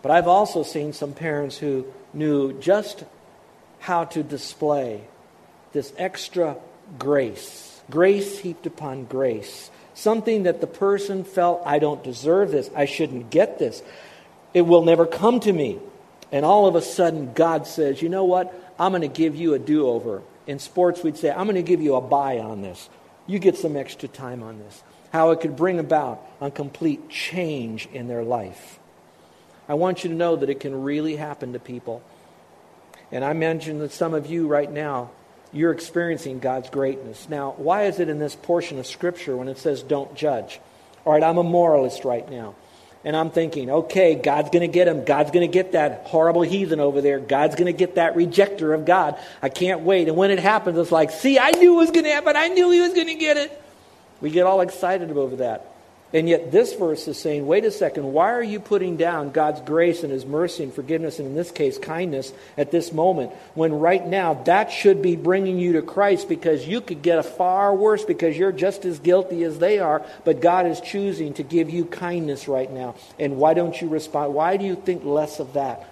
But 0.00 0.10
I've 0.10 0.28
also 0.28 0.62
seen 0.62 0.94
some 0.94 1.12
parents 1.12 1.58
who 1.58 1.84
knew 2.14 2.58
just 2.58 3.04
how 3.80 4.04
to 4.04 4.22
display 4.22 5.02
this 5.74 5.92
extra 5.98 6.56
grace, 6.98 7.82
grace 7.90 8.38
heaped 8.38 8.64
upon 8.64 9.04
grace 9.04 9.70
Something 9.94 10.44
that 10.44 10.60
the 10.60 10.66
person 10.66 11.24
felt, 11.24 11.62
I 11.66 11.78
don't 11.78 12.02
deserve 12.02 12.50
this. 12.50 12.70
I 12.74 12.86
shouldn't 12.86 13.30
get 13.30 13.58
this. 13.58 13.82
It 14.54 14.62
will 14.62 14.84
never 14.84 15.06
come 15.06 15.40
to 15.40 15.52
me. 15.52 15.78
And 16.30 16.44
all 16.44 16.66
of 16.66 16.74
a 16.74 16.82
sudden, 16.82 17.32
God 17.34 17.66
says, 17.66 18.00
you 18.00 18.08
know 18.08 18.24
what? 18.24 18.54
I'm 18.78 18.92
going 18.92 19.02
to 19.02 19.08
give 19.08 19.36
you 19.36 19.54
a 19.54 19.58
do 19.58 19.86
over. 19.86 20.22
In 20.46 20.58
sports, 20.58 21.02
we'd 21.02 21.16
say, 21.16 21.30
I'm 21.30 21.44
going 21.44 21.56
to 21.56 21.62
give 21.62 21.80
you 21.80 21.94
a 21.94 22.00
buy 22.00 22.38
on 22.38 22.62
this. 22.62 22.88
You 23.26 23.38
get 23.38 23.56
some 23.56 23.76
extra 23.76 24.08
time 24.08 24.42
on 24.42 24.58
this. 24.58 24.82
How 25.12 25.30
it 25.30 25.40
could 25.40 25.56
bring 25.56 25.78
about 25.78 26.26
a 26.40 26.50
complete 26.50 27.10
change 27.10 27.86
in 27.92 28.08
their 28.08 28.22
life. 28.24 28.78
I 29.68 29.74
want 29.74 30.04
you 30.04 30.10
to 30.10 30.16
know 30.16 30.36
that 30.36 30.48
it 30.48 30.58
can 30.60 30.82
really 30.82 31.16
happen 31.16 31.52
to 31.52 31.58
people. 31.58 32.02
And 33.12 33.24
I 33.24 33.34
mentioned 33.34 33.82
that 33.82 33.92
some 33.92 34.14
of 34.14 34.26
you 34.26 34.48
right 34.48 34.70
now 34.70 35.10
you're 35.52 35.72
experiencing 35.72 36.38
God's 36.38 36.70
greatness. 36.70 37.28
Now, 37.28 37.54
why 37.56 37.84
is 37.84 38.00
it 38.00 38.08
in 38.08 38.18
this 38.18 38.34
portion 38.34 38.78
of 38.78 38.86
Scripture 38.86 39.36
when 39.36 39.48
it 39.48 39.58
says 39.58 39.82
don't 39.82 40.14
judge? 40.14 40.60
All 41.04 41.12
right, 41.12 41.22
I'm 41.22 41.38
a 41.38 41.42
moralist 41.42 42.04
right 42.04 42.28
now. 42.30 42.54
And 43.04 43.16
I'm 43.16 43.30
thinking, 43.30 43.68
okay, 43.68 44.14
God's 44.14 44.50
going 44.50 44.62
to 44.62 44.72
get 44.72 44.86
him. 44.86 45.04
God's 45.04 45.32
going 45.32 45.46
to 45.46 45.52
get 45.52 45.72
that 45.72 46.06
horrible 46.06 46.42
heathen 46.42 46.78
over 46.78 47.00
there. 47.00 47.18
God's 47.18 47.56
going 47.56 47.66
to 47.66 47.76
get 47.76 47.96
that 47.96 48.14
rejecter 48.14 48.72
of 48.74 48.84
God. 48.84 49.18
I 49.42 49.48
can't 49.48 49.80
wait. 49.80 50.06
And 50.06 50.16
when 50.16 50.30
it 50.30 50.38
happens, 50.38 50.78
it's 50.78 50.92
like, 50.92 51.10
see, 51.10 51.38
I 51.38 51.50
knew 51.50 51.74
it 51.74 51.78
was 51.78 51.90
going 51.90 52.04
to 52.04 52.12
happen. 52.12 52.36
I 52.36 52.48
knew 52.48 52.70
he 52.70 52.80
was 52.80 52.94
going 52.94 53.08
to 53.08 53.14
get 53.14 53.36
it. 53.36 53.60
We 54.20 54.30
get 54.30 54.46
all 54.46 54.60
excited 54.60 55.10
over 55.10 55.36
that. 55.36 55.71
And 56.14 56.28
yet, 56.28 56.52
this 56.52 56.74
verse 56.74 57.08
is 57.08 57.18
saying, 57.18 57.46
wait 57.46 57.64
a 57.64 57.70
second, 57.70 58.12
why 58.12 58.32
are 58.32 58.42
you 58.42 58.60
putting 58.60 58.98
down 58.98 59.30
God's 59.30 59.62
grace 59.62 60.02
and 60.02 60.12
His 60.12 60.26
mercy 60.26 60.62
and 60.62 60.72
forgiveness, 60.72 61.18
and 61.18 61.28
in 61.28 61.34
this 61.34 61.50
case, 61.50 61.78
kindness, 61.78 62.34
at 62.58 62.70
this 62.70 62.92
moment, 62.92 63.32
when 63.54 63.72
right 63.72 64.06
now 64.06 64.34
that 64.44 64.70
should 64.70 65.00
be 65.00 65.16
bringing 65.16 65.58
you 65.58 65.72
to 65.72 65.82
Christ 65.82 66.28
because 66.28 66.68
you 66.68 66.82
could 66.82 67.00
get 67.00 67.18
a 67.18 67.22
far 67.22 67.74
worse 67.74 68.04
because 68.04 68.36
you're 68.36 68.52
just 68.52 68.84
as 68.84 68.98
guilty 68.98 69.42
as 69.42 69.58
they 69.58 69.78
are, 69.78 70.04
but 70.26 70.42
God 70.42 70.66
is 70.66 70.82
choosing 70.82 71.32
to 71.34 71.42
give 71.42 71.70
you 71.70 71.86
kindness 71.86 72.46
right 72.46 72.70
now. 72.70 72.94
And 73.18 73.38
why 73.38 73.54
don't 73.54 73.80
you 73.80 73.88
respond? 73.88 74.34
Why 74.34 74.58
do 74.58 74.66
you 74.66 74.76
think 74.76 75.04
less 75.04 75.40
of 75.40 75.54
that? 75.54 75.88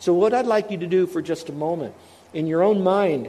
So, 0.00 0.12
what 0.12 0.34
I'd 0.34 0.46
like 0.46 0.70
you 0.70 0.78
to 0.78 0.86
do 0.86 1.06
for 1.06 1.22
just 1.22 1.48
a 1.48 1.52
moment, 1.52 1.94
in 2.34 2.46
your 2.46 2.62
own 2.62 2.82
mind, 2.82 3.28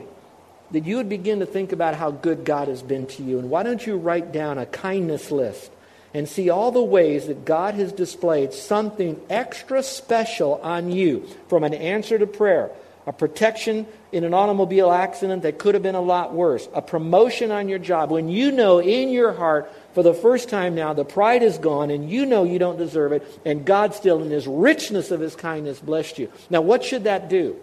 that 0.71 0.85
you 0.85 0.97
would 0.97 1.07
begin 1.07 1.39
to 1.39 1.45
think 1.45 1.71
about 1.71 1.95
how 1.95 2.11
good 2.11 2.43
God 2.43 2.67
has 2.67 2.81
been 2.81 3.05
to 3.07 3.23
you. 3.23 3.39
And 3.39 3.49
why 3.49 3.63
don't 3.63 3.85
you 3.85 3.95
write 3.95 4.33
down 4.33 4.57
a 4.57 4.65
kindness 4.65 5.31
list? 5.31 5.71
And 6.13 6.29
see 6.29 6.49
all 6.49 6.71
the 6.71 6.83
ways 6.83 7.27
that 7.27 7.45
God 7.45 7.75
has 7.75 7.91
displayed 7.91 8.53
something 8.53 9.19
extra 9.29 9.81
special 9.81 10.55
on 10.61 10.91
you 10.91 11.27
from 11.47 11.63
an 11.63 11.73
answer 11.73 12.19
to 12.19 12.27
prayer, 12.27 12.69
a 13.07 13.13
protection 13.13 13.87
in 14.11 14.23
an 14.23 14.33
automobile 14.33 14.91
accident 14.91 15.41
that 15.41 15.57
could 15.57 15.73
have 15.73 15.83
been 15.83 15.95
a 15.95 16.01
lot 16.01 16.33
worse, 16.33 16.69
a 16.73 16.81
promotion 16.81 17.51
on 17.51 17.67
your 17.67 17.79
job, 17.79 18.11
when 18.11 18.29
you 18.29 18.51
know 18.51 18.79
in 18.79 19.09
your 19.09 19.33
heart 19.33 19.71
for 19.93 20.03
the 20.03 20.13
first 20.13 20.49
time 20.49 20.75
now 20.75 20.93
the 20.93 21.03
pride 21.03 21.41
is 21.41 21.57
gone 21.57 21.89
and 21.89 22.09
you 22.09 22.25
know 22.25 22.43
you 22.43 22.59
don't 22.59 22.77
deserve 22.77 23.11
it, 23.11 23.23
and 23.43 23.65
God 23.65 23.95
still, 23.95 24.21
in 24.21 24.29
His 24.29 24.47
richness 24.47 25.09
of 25.09 25.19
His 25.19 25.35
kindness, 25.35 25.79
blessed 25.79 26.19
you. 26.19 26.31
Now, 26.49 26.61
what 26.61 26.83
should 26.83 27.05
that 27.05 27.27
do? 27.27 27.55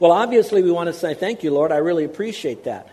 Well, 0.00 0.12
obviously, 0.12 0.62
we 0.62 0.72
want 0.72 0.86
to 0.86 0.94
say, 0.94 1.12
Thank 1.12 1.42
you, 1.42 1.52
Lord. 1.52 1.72
I 1.72 1.76
really 1.76 2.04
appreciate 2.04 2.64
that. 2.64 2.88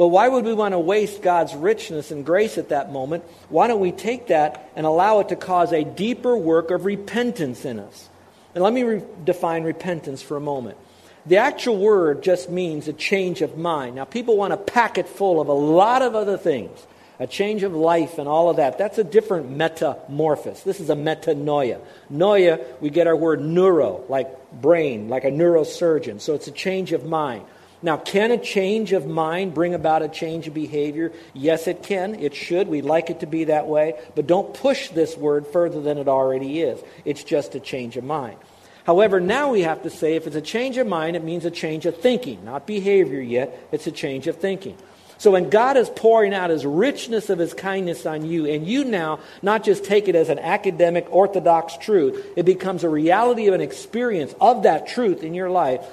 But 0.00 0.06
why 0.06 0.28
would 0.28 0.46
we 0.46 0.54
want 0.54 0.72
to 0.72 0.78
waste 0.78 1.20
God's 1.20 1.54
richness 1.54 2.10
and 2.10 2.24
grace 2.24 2.56
at 2.56 2.70
that 2.70 2.90
moment? 2.90 3.22
Why 3.50 3.66
don't 3.66 3.80
we 3.80 3.92
take 3.92 4.28
that 4.28 4.70
and 4.74 4.86
allow 4.86 5.20
it 5.20 5.28
to 5.28 5.36
cause 5.36 5.74
a 5.74 5.84
deeper 5.84 6.34
work 6.34 6.70
of 6.70 6.86
repentance 6.86 7.66
in 7.66 7.78
us? 7.78 8.08
And 8.54 8.64
let 8.64 8.72
me 8.72 8.82
re- 8.82 9.02
define 9.24 9.62
repentance 9.62 10.22
for 10.22 10.38
a 10.38 10.40
moment. 10.40 10.78
The 11.26 11.36
actual 11.36 11.76
word 11.76 12.22
just 12.22 12.48
means 12.48 12.88
a 12.88 12.94
change 12.94 13.42
of 13.42 13.58
mind. 13.58 13.96
Now, 13.96 14.06
people 14.06 14.38
want 14.38 14.52
to 14.52 14.56
pack 14.56 14.96
it 14.96 15.06
full 15.06 15.38
of 15.38 15.48
a 15.48 15.52
lot 15.52 16.00
of 16.00 16.14
other 16.14 16.38
things 16.38 16.86
a 17.18 17.26
change 17.26 17.62
of 17.62 17.74
life 17.74 18.16
and 18.16 18.26
all 18.26 18.48
of 18.48 18.56
that. 18.56 18.78
That's 18.78 18.96
a 18.96 19.04
different 19.04 19.50
metamorphosis. 19.50 20.62
This 20.62 20.80
is 20.80 20.88
a 20.88 20.94
metanoia. 20.94 21.78
Noia, 22.10 22.64
we 22.80 22.88
get 22.88 23.06
our 23.06 23.14
word 23.14 23.42
neuro, 23.42 24.02
like 24.08 24.50
brain, 24.50 25.10
like 25.10 25.24
a 25.24 25.30
neurosurgeon. 25.30 26.22
So 26.22 26.32
it's 26.32 26.48
a 26.48 26.52
change 26.52 26.92
of 26.92 27.04
mind. 27.04 27.44
Now, 27.82 27.96
can 27.96 28.30
a 28.30 28.38
change 28.38 28.92
of 28.92 29.06
mind 29.06 29.54
bring 29.54 29.74
about 29.74 30.02
a 30.02 30.08
change 30.08 30.46
of 30.46 30.54
behavior? 30.54 31.12
Yes, 31.32 31.66
it 31.66 31.82
can. 31.82 32.14
It 32.14 32.34
should. 32.34 32.68
We'd 32.68 32.84
like 32.84 33.08
it 33.08 33.20
to 33.20 33.26
be 33.26 33.44
that 33.44 33.66
way. 33.66 33.98
But 34.14 34.26
don't 34.26 34.52
push 34.52 34.90
this 34.90 35.16
word 35.16 35.46
further 35.46 35.80
than 35.80 35.96
it 35.96 36.06
already 36.06 36.60
is. 36.60 36.80
It's 37.04 37.24
just 37.24 37.54
a 37.54 37.60
change 37.60 37.96
of 37.96 38.04
mind. 38.04 38.36
However, 38.84 39.20
now 39.20 39.52
we 39.52 39.62
have 39.62 39.82
to 39.84 39.90
say 39.90 40.16
if 40.16 40.26
it's 40.26 40.36
a 40.36 40.42
change 40.42 40.76
of 40.76 40.86
mind, 40.86 41.16
it 41.16 41.24
means 41.24 41.44
a 41.44 41.50
change 41.50 41.86
of 41.86 41.96
thinking, 41.96 42.44
not 42.44 42.66
behavior 42.66 43.20
yet. 43.20 43.68
It's 43.72 43.86
a 43.86 43.92
change 43.92 44.26
of 44.26 44.36
thinking. 44.36 44.76
So 45.16 45.30
when 45.30 45.50
God 45.50 45.76
is 45.76 45.90
pouring 45.90 46.32
out 46.32 46.48
his 46.48 46.64
richness 46.64 47.28
of 47.28 47.38
his 47.38 47.52
kindness 47.52 48.06
on 48.06 48.24
you, 48.24 48.46
and 48.46 48.66
you 48.66 48.84
now 48.84 49.20
not 49.42 49.64
just 49.64 49.84
take 49.84 50.08
it 50.08 50.14
as 50.14 50.30
an 50.30 50.38
academic, 50.38 51.06
orthodox 51.10 51.76
truth, 51.76 52.26
it 52.36 52.46
becomes 52.46 52.84
a 52.84 52.88
reality 52.88 53.46
of 53.46 53.54
an 53.54 53.60
experience 53.60 54.34
of 54.40 54.62
that 54.62 54.88
truth 54.88 55.22
in 55.22 55.34
your 55.34 55.50
life, 55.50 55.84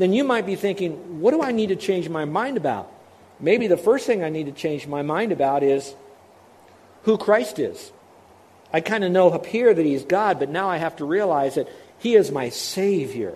then 0.00 0.12
you 0.12 0.24
might 0.24 0.46
be 0.46 0.56
thinking, 0.56 1.20
what 1.20 1.32
do 1.32 1.42
I 1.42 1.52
need 1.52 1.68
to 1.68 1.76
change 1.76 2.08
my 2.08 2.24
mind 2.24 2.56
about? 2.56 2.90
Maybe 3.38 3.66
the 3.66 3.76
first 3.76 4.06
thing 4.06 4.22
I 4.22 4.28
need 4.28 4.46
to 4.46 4.52
change 4.52 4.86
my 4.86 5.02
mind 5.02 5.32
about 5.32 5.62
is 5.62 5.94
who 7.04 7.18
Christ 7.18 7.58
is. 7.58 7.92
I 8.72 8.80
kind 8.80 9.02
of 9.02 9.10
know 9.10 9.30
up 9.30 9.46
here 9.46 9.72
that 9.72 9.84
he's 9.84 10.04
God, 10.04 10.38
but 10.38 10.48
now 10.48 10.68
I 10.68 10.76
have 10.76 10.96
to 10.96 11.04
realize 11.04 11.56
that 11.56 11.68
he 11.98 12.14
is 12.14 12.30
my 12.30 12.50
Savior. 12.50 13.34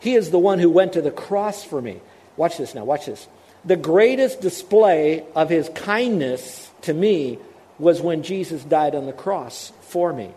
He 0.00 0.14
is 0.14 0.30
the 0.30 0.38
one 0.38 0.58
who 0.58 0.70
went 0.70 0.94
to 0.94 1.02
the 1.02 1.10
cross 1.10 1.62
for 1.62 1.80
me. 1.80 2.00
Watch 2.36 2.56
this 2.56 2.74
now, 2.74 2.84
watch 2.84 3.06
this 3.06 3.28
the 3.64 3.76
greatest 3.76 4.40
display 4.40 5.24
of 5.34 5.50
his 5.50 5.68
kindness 5.70 6.70
to 6.82 6.94
me 6.94 7.38
was 7.78 8.00
when 8.00 8.22
Jesus 8.22 8.62
died 8.64 8.94
on 8.94 9.06
the 9.06 9.12
cross 9.12 9.72
for 9.82 10.12
me. 10.12 10.30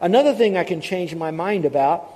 Another 0.00 0.34
thing 0.34 0.56
I 0.56 0.64
can 0.64 0.80
change 0.80 1.14
my 1.14 1.30
mind 1.30 1.64
about 1.64 2.10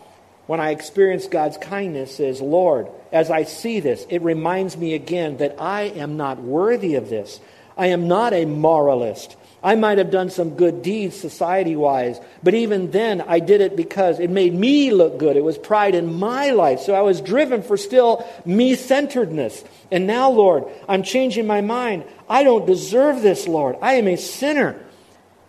when 0.49 0.61
I 0.61 0.71
experience 0.71 1.27
God's 1.27 1.59
kindness 1.59 2.21
is, 2.21 2.41
Lord, 2.41 2.89
as 3.13 3.31
I 3.31 3.45
see 3.45 3.81
this, 3.81 4.07
it 4.09 4.23
reminds 4.23 4.79
me 4.79 4.95
again 4.95 5.37
that 5.37 5.57
I 5.61 5.83
am 5.83 6.17
not 6.17 6.41
worthy 6.41 6.95
of 6.95 7.11
this. 7.11 7.39
I 7.77 7.89
am 7.89 8.09
not 8.09 8.33
a 8.33 8.47
moralist. 8.47 9.37
I 9.63 9.75
might 9.75 9.99
have 9.99 10.11
done 10.11 10.31
some 10.31 10.55
good 10.57 10.81
deeds 10.81 11.15
society 11.15 11.77
wise, 11.77 12.19
but 12.43 12.55
even 12.55 12.93
then 12.93 13.21
I 13.21 13.41
did 13.41 13.61
it 13.61 13.77
because 13.77 14.21
it 14.21 14.31
made 14.31 14.55
me 14.55 14.91
look 14.91 15.19
good. 15.19 15.37
It 15.37 15.45
was 15.45 15.59
pride 15.59 15.95
in 15.95 16.15
my 16.15 16.49
life. 16.49 16.81
So 16.81 16.95
I 16.95 17.03
was 17.03 17.21
driven 17.21 17.63
for 17.63 17.77
still 17.77 18.27
me 18.47 18.75
centeredness. 18.75 19.63
And 19.91 20.07
now, 20.07 20.31
Lord, 20.31 20.65
I'm 20.89 21.03
changing 21.03 21.47
my 21.47 21.61
mind. 21.61 22.05
I 22.27 22.43
don't 22.43 22.65
deserve 22.65 23.21
this, 23.21 23.47
Lord. 23.47 23.77
I 23.83 23.95
am 23.95 24.09
a 24.09 24.17
sinner. 24.17 24.83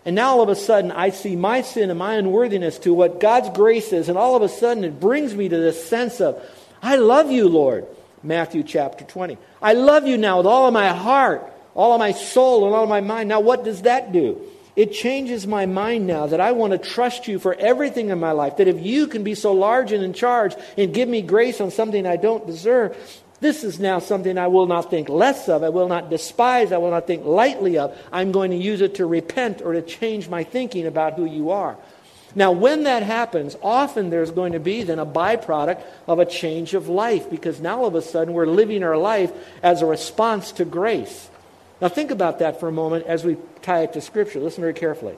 And 0.04 0.16
now 0.16 0.30
all 0.30 0.42
of 0.42 0.48
a 0.48 0.56
sudden 0.56 0.90
I 0.90 1.10
see 1.10 1.36
my 1.36 1.62
sin 1.62 1.90
and 1.90 1.98
my 1.98 2.14
unworthiness 2.14 2.78
to 2.80 2.94
what 2.94 3.20
God's 3.20 3.50
grace 3.50 3.92
is. 3.92 4.08
And 4.08 4.16
all 4.16 4.36
of 4.36 4.42
a 4.42 4.48
sudden 4.48 4.84
it 4.84 4.98
brings 5.00 5.34
me 5.34 5.48
to 5.48 5.56
this 5.56 5.88
sense 5.88 6.20
of, 6.20 6.42
I 6.82 6.96
love 6.96 7.30
you, 7.30 7.48
Lord. 7.48 7.86
Matthew 8.22 8.62
chapter 8.62 9.04
20. 9.04 9.38
I 9.62 9.72
love 9.72 10.06
you 10.06 10.18
now 10.18 10.38
with 10.38 10.46
all 10.46 10.66
of 10.66 10.74
my 10.74 10.88
heart 10.88 11.50
all 11.74 11.92
of 11.92 11.98
my 11.98 12.12
soul 12.12 12.66
and 12.66 12.74
all 12.74 12.84
of 12.84 12.88
my 12.88 13.00
mind. 13.00 13.28
Now, 13.28 13.40
what 13.40 13.64
does 13.64 13.82
that 13.82 14.12
do? 14.12 14.40
It 14.76 14.92
changes 14.92 15.46
my 15.46 15.66
mind 15.66 16.06
now 16.06 16.26
that 16.26 16.40
I 16.40 16.52
want 16.52 16.72
to 16.72 16.78
trust 16.78 17.28
you 17.28 17.38
for 17.38 17.54
everything 17.54 18.10
in 18.10 18.20
my 18.20 18.32
life. 18.32 18.56
That 18.56 18.68
if 18.68 18.80
you 18.80 19.06
can 19.06 19.24
be 19.24 19.34
so 19.34 19.52
large 19.52 19.92
and 19.92 20.02
in 20.02 20.12
charge 20.12 20.54
and 20.78 20.94
give 20.94 21.08
me 21.08 21.22
grace 21.22 21.60
on 21.60 21.70
something 21.70 22.06
I 22.06 22.16
don't 22.16 22.46
deserve, 22.46 22.96
this 23.40 23.64
is 23.64 23.80
now 23.80 23.98
something 23.98 24.36
I 24.36 24.48
will 24.48 24.66
not 24.66 24.90
think 24.90 25.08
less 25.08 25.48
of. 25.48 25.62
I 25.62 25.70
will 25.70 25.88
not 25.88 26.10
despise. 26.10 26.72
I 26.72 26.78
will 26.78 26.90
not 26.90 27.06
think 27.06 27.24
lightly 27.24 27.78
of. 27.78 27.96
I'm 28.12 28.32
going 28.32 28.50
to 28.50 28.56
use 28.56 28.82
it 28.82 28.96
to 28.96 29.06
repent 29.06 29.62
or 29.62 29.72
to 29.72 29.82
change 29.82 30.28
my 30.28 30.44
thinking 30.44 30.86
about 30.86 31.14
who 31.14 31.24
you 31.24 31.50
are. 31.50 31.76
Now, 32.34 32.52
when 32.52 32.84
that 32.84 33.02
happens, 33.02 33.56
often 33.62 34.10
there's 34.10 34.30
going 34.30 34.52
to 34.52 34.60
be 34.60 34.82
then 34.82 34.98
a 34.98 35.06
byproduct 35.06 35.82
of 36.06 36.18
a 36.18 36.26
change 36.26 36.74
of 36.74 36.88
life 36.88 37.28
because 37.28 37.60
now 37.60 37.80
all 37.80 37.86
of 37.86 37.94
a 37.94 38.02
sudden 38.02 38.34
we're 38.34 38.46
living 38.46 38.84
our 38.84 38.96
life 38.96 39.32
as 39.62 39.82
a 39.82 39.86
response 39.86 40.52
to 40.52 40.64
grace. 40.64 41.28
Now, 41.80 41.88
think 41.88 42.10
about 42.10 42.38
that 42.40 42.60
for 42.60 42.68
a 42.68 42.72
moment 42.72 43.06
as 43.06 43.24
we 43.24 43.36
tie 43.62 43.80
it 43.80 43.94
to 43.94 44.00
Scripture. 44.00 44.38
Listen 44.38 44.60
very 44.60 44.74
carefully. 44.74 45.16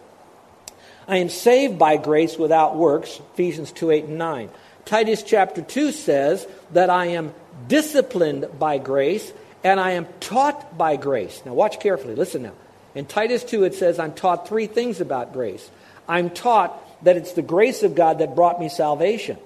I 1.09 1.17
am 1.17 1.29
saved 1.29 1.79
by 1.79 1.97
grace 1.97 2.39
without 2.39 2.77
works, 2.77 3.21
Ephesians 3.35 3.73
2 3.73 3.91
8 3.91 4.05
and 4.05 4.19
9. 4.19 4.51
Titus 4.85 5.23
chapter 5.23 5.63
2 5.63 5.93
says 5.93 6.47
that 6.73 6.91
I 6.91 7.07
am 7.07 7.35
disciplined 7.69 8.47
by 8.59 8.79
grace 8.79 9.33
and 9.65 9.79
I 9.79 9.93
am 9.93 10.07
taught 10.21 10.77
by 10.77 10.97
grace. 10.97 11.41
Now, 11.47 11.55
watch 11.55 11.81
carefully. 11.81 12.15
Listen 12.15 12.43
now. 12.43 12.53
In 12.95 13.07
Titus 13.07 13.45
2, 13.45 13.65
it 13.65 13.75
says, 13.75 13.99
I'm 13.99 14.13
taught 14.13 14.49
three 14.49 14.67
things 14.67 15.01
about 15.01 15.33
grace. 15.33 15.71
I'm 16.09 16.31
taught 16.31 16.79
that 17.05 17.17
it's 17.17 17.33
the 17.33 17.43
grace 17.43 17.83
of 17.83 17.95
God 17.95 18.19
that 18.19 18.35
brought 18.35 18.61
me 18.61 18.69
salvation. 18.69 19.39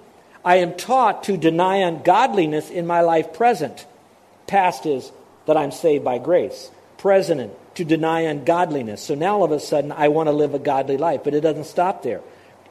I 0.43 0.57
am 0.57 0.75
taught 0.75 1.23
to 1.25 1.37
deny 1.37 1.77
ungodliness 1.77 2.69
in 2.69 2.87
my 2.87 3.01
life 3.01 3.33
present. 3.33 3.85
Past 4.47 4.85
is 4.85 5.11
that 5.45 5.57
I'm 5.57 5.71
saved 5.71 6.03
by 6.03 6.17
grace 6.17 6.71
Present, 6.97 7.51
to 7.75 7.85
deny 7.85 8.21
ungodliness. 8.21 9.03
So 9.03 9.13
now 9.13 9.37
all 9.37 9.43
of 9.43 9.51
a 9.51 9.59
sudden, 9.59 9.91
I 9.91 10.07
want 10.07 10.27
to 10.27 10.31
live 10.31 10.55
a 10.55 10.59
godly 10.59 10.97
life. 10.97 11.23
But 11.23 11.35
it 11.35 11.41
doesn't 11.41 11.65
stop 11.65 12.01
there. 12.01 12.21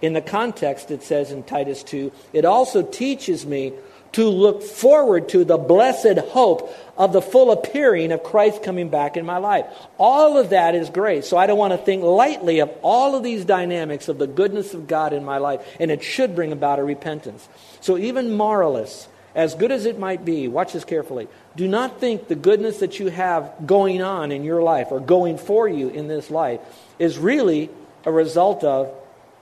In 0.02 0.12
the 0.12 0.20
context, 0.20 0.90
it 0.90 1.02
says 1.02 1.30
in 1.30 1.42
Titus 1.42 1.82
2, 1.82 2.12
it 2.32 2.44
also 2.44 2.82
teaches 2.82 3.46
me 3.46 3.72
to 4.12 4.28
look 4.28 4.62
forward 4.62 5.28
to 5.28 5.44
the 5.44 5.58
blessed 5.58 6.18
hope 6.30 6.74
of 6.96 7.12
the 7.12 7.20
full 7.20 7.50
appearing 7.50 8.12
of 8.12 8.22
Christ 8.22 8.62
coming 8.62 8.88
back 8.88 9.16
in 9.16 9.26
my 9.26 9.36
life. 9.36 9.66
All 9.98 10.38
of 10.38 10.50
that 10.50 10.74
is 10.74 10.88
grace. 10.88 11.28
So 11.28 11.36
I 11.36 11.46
don't 11.46 11.58
want 11.58 11.72
to 11.72 11.78
think 11.78 12.02
lightly 12.02 12.60
of 12.60 12.70
all 12.82 13.14
of 13.14 13.22
these 13.22 13.44
dynamics 13.44 14.08
of 14.08 14.16
the 14.16 14.26
goodness 14.26 14.72
of 14.72 14.86
God 14.86 15.12
in 15.12 15.24
my 15.24 15.38
life, 15.38 15.60
and 15.78 15.90
it 15.90 16.02
should 16.02 16.34
bring 16.34 16.52
about 16.52 16.78
a 16.78 16.84
repentance. 16.84 17.46
So 17.82 17.98
even 17.98 18.34
moralists, 18.34 19.08
as 19.34 19.54
good 19.54 19.70
as 19.70 19.84
it 19.84 19.98
might 19.98 20.24
be, 20.24 20.48
watch 20.48 20.72
this 20.72 20.84
carefully, 20.84 21.28
do 21.54 21.68
not 21.68 22.00
think 22.00 22.28
the 22.28 22.34
goodness 22.34 22.78
that 22.78 22.98
you 22.98 23.08
have 23.08 23.52
going 23.66 24.00
on 24.00 24.32
in 24.32 24.44
your 24.44 24.62
life 24.62 24.88
or 24.90 24.98
going 24.98 25.36
for 25.36 25.68
you 25.68 25.90
in 25.90 26.08
this 26.08 26.30
life 26.30 26.60
is 26.98 27.18
really 27.18 27.68
a 28.06 28.10
result 28.10 28.64
of 28.64 28.94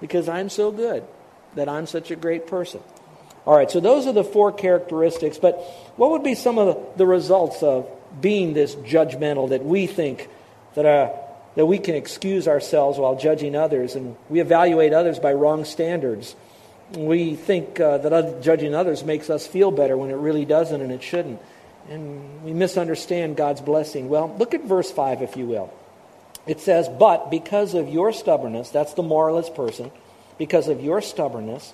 because 0.05 0.29
I'm 0.29 0.51
so 0.51 0.71
good, 0.71 1.03
that 1.55 1.67
I'm 1.67 1.87
such 1.87 2.11
a 2.11 2.17
great 2.17 2.47
person. 2.47 2.83
All 3.47 3.57
right, 3.57 3.71
so 3.71 3.81
those 3.81 4.07
are 4.07 4.12
the 4.12 4.23
four 4.23 4.53
characteristics, 4.53 5.38
but 5.38 5.55
what 5.97 6.11
would 6.11 6.23
be 6.23 6.35
some 6.35 6.59
of 6.59 6.99
the 6.99 7.07
results 7.07 7.62
of 7.62 7.88
being 8.21 8.53
this 8.53 8.75
judgmental 8.75 9.49
that 9.49 9.64
we 9.64 9.87
think 9.87 10.29
that, 10.75 10.85
uh, 10.85 11.11
that 11.55 11.64
we 11.64 11.79
can 11.79 11.95
excuse 11.95 12.47
ourselves 12.47 12.99
while 12.99 13.17
judging 13.17 13.57
others 13.57 13.95
and 13.95 14.14
we 14.29 14.40
evaluate 14.40 14.93
others 14.93 15.19
by 15.19 15.33
wrong 15.33 15.64
standards? 15.64 16.37
We 16.95 17.35
think 17.35 17.81
uh, 17.81 17.97
that 17.97 18.43
judging 18.43 18.75
others 18.75 19.05
makes 19.05 19.31
us 19.31 19.47
feel 19.47 19.71
better 19.71 19.97
when 19.97 20.11
it 20.11 20.17
really 20.17 20.45
doesn't 20.45 20.83
and 20.83 20.93
it 20.93 21.03
shouldn't. 21.03 21.40
And 21.88 22.45
we 22.45 22.53
misunderstand 22.53 23.38
God's 23.38 23.62
blessing. 23.62 24.11
Well, 24.11 24.37
look 24.38 24.53
at 24.53 24.64
verse 24.64 24.90
5, 24.90 25.23
if 25.23 25.38
you 25.38 25.47
will. 25.47 25.73
It 26.47 26.61
says, 26.61 26.89
But 26.89 27.31
because 27.31 27.75
of 27.75 27.89
your 27.89 28.13
stubbornness, 28.13 28.71
that's 28.71 28.95
the 28.95 29.03
moralist 29.03 29.55
person, 29.55 29.91
because 30.39 30.69
of 30.69 30.83
your 30.83 31.01
stubbornness 31.01 31.73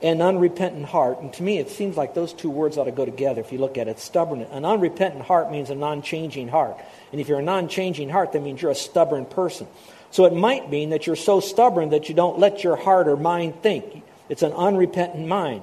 and 0.00 0.22
unrepentant 0.22 0.86
heart, 0.86 1.20
and 1.20 1.32
to 1.32 1.42
me 1.42 1.58
it 1.58 1.70
seems 1.70 1.96
like 1.96 2.14
those 2.14 2.32
two 2.32 2.50
words 2.50 2.78
ought 2.78 2.84
to 2.84 2.92
go 2.92 3.04
together 3.04 3.40
if 3.40 3.52
you 3.52 3.58
look 3.58 3.76
at 3.78 3.88
it. 3.88 3.98
Stubborn. 3.98 4.42
An 4.42 4.64
unrepentant 4.64 5.24
heart 5.24 5.50
means 5.50 5.70
a 5.70 5.74
non 5.74 6.02
changing 6.02 6.48
heart. 6.48 6.76
And 7.10 7.20
if 7.20 7.28
you're 7.28 7.40
a 7.40 7.42
non 7.42 7.68
changing 7.68 8.08
heart, 8.10 8.32
that 8.32 8.42
means 8.42 8.62
you're 8.62 8.70
a 8.70 8.76
stubborn 8.76 9.26
person. 9.26 9.66
So 10.10 10.24
it 10.24 10.34
might 10.34 10.70
mean 10.70 10.90
that 10.90 11.06
you're 11.06 11.16
so 11.16 11.40
stubborn 11.40 11.90
that 11.90 12.08
you 12.08 12.14
don't 12.14 12.38
let 12.38 12.64
your 12.64 12.76
heart 12.76 13.08
or 13.08 13.16
mind 13.16 13.62
think. 13.62 14.02
It's 14.28 14.42
an 14.42 14.52
unrepentant 14.52 15.26
mind. 15.26 15.62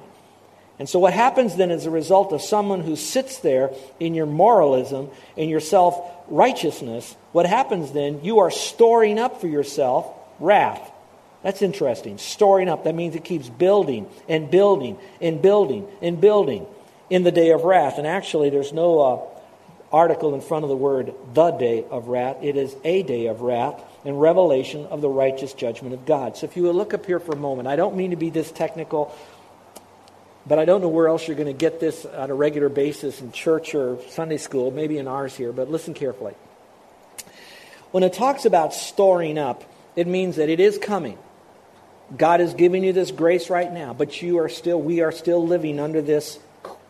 And 0.78 0.88
so, 0.88 0.98
what 0.98 1.12
happens 1.12 1.56
then 1.56 1.70
as 1.70 1.86
a 1.86 1.90
result 1.90 2.32
of 2.32 2.42
someone 2.42 2.82
who 2.82 2.96
sits 2.96 3.38
there 3.38 3.70
in 3.98 4.14
your 4.14 4.26
moralism, 4.26 5.10
in 5.36 5.48
your 5.48 5.60
self 5.60 5.98
righteousness, 6.28 7.16
what 7.32 7.46
happens 7.46 7.92
then, 7.92 8.22
you 8.22 8.40
are 8.40 8.50
storing 8.50 9.18
up 9.18 9.40
for 9.40 9.48
yourself 9.48 10.06
wrath. 10.38 10.92
That's 11.42 11.62
interesting. 11.62 12.18
Storing 12.18 12.68
up, 12.68 12.84
that 12.84 12.94
means 12.94 13.14
it 13.14 13.24
keeps 13.24 13.48
building 13.48 14.06
and 14.28 14.50
building 14.50 14.98
and 15.20 15.40
building 15.40 15.86
and 16.02 16.20
building 16.20 16.66
in 17.08 17.22
the 17.22 17.32
day 17.32 17.52
of 17.52 17.62
wrath. 17.62 17.98
And 17.98 18.06
actually, 18.06 18.50
there's 18.50 18.72
no 18.72 19.00
uh, 19.00 19.36
article 19.92 20.34
in 20.34 20.40
front 20.40 20.64
of 20.64 20.68
the 20.68 20.76
word 20.76 21.14
the 21.34 21.50
day 21.52 21.84
of 21.90 22.08
wrath, 22.08 22.36
it 22.42 22.56
is 22.56 22.76
a 22.84 23.02
day 23.02 23.26
of 23.26 23.40
wrath 23.40 23.82
and 24.04 24.20
revelation 24.20 24.86
of 24.86 25.00
the 25.00 25.08
righteous 25.08 25.52
judgment 25.52 25.94
of 25.94 26.04
God. 26.06 26.36
So 26.36 26.46
if 26.46 26.56
you 26.56 26.70
look 26.70 26.94
up 26.94 27.06
here 27.06 27.18
for 27.18 27.32
a 27.32 27.38
moment, 27.38 27.68
I 27.68 27.76
don't 27.76 27.96
mean 27.96 28.10
to 28.10 28.16
be 28.16 28.30
this 28.30 28.50
technical, 28.50 29.14
but 30.46 30.58
I 30.58 30.64
don't 30.64 30.80
know 30.80 30.88
where 30.88 31.08
else 31.08 31.26
you're 31.26 31.36
going 31.36 31.46
to 31.46 31.52
get 31.52 31.80
this 31.80 32.04
on 32.04 32.30
a 32.30 32.34
regular 32.34 32.68
basis 32.68 33.20
in 33.20 33.32
church 33.32 33.74
or 33.74 33.98
Sunday 34.10 34.36
school, 34.36 34.70
maybe 34.70 34.98
in 34.98 35.08
ours 35.08 35.34
here, 35.34 35.52
but 35.52 35.70
listen 35.70 35.92
carefully. 35.92 36.34
When 37.90 38.02
it 38.02 38.12
talks 38.12 38.44
about 38.44 38.72
storing 38.72 39.38
up, 39.38 39.64
it 39.96 40.06
means 40.06 40.36
that 40.36 40.48
it 40.48 40.60
is 40.60 40.78
coming. 40.78 41.18
God 42.16 42.40
is 42.40 42.54
giving 42.54 42.84
you 42.84 42.92
this 42.92 43.10
grace 43.10 43.50
right 43.50 43.72
now, 43.72 43.92
but 43.92 44.22
you 44.22 44.38
are 44.38 44.48
still, 44.48 44.80
we 44.80 45.00
are 45.00 45.10
still 45.10 45.44
living 45.44 45.80
under 45.80 46.00
this, 46.00 46.38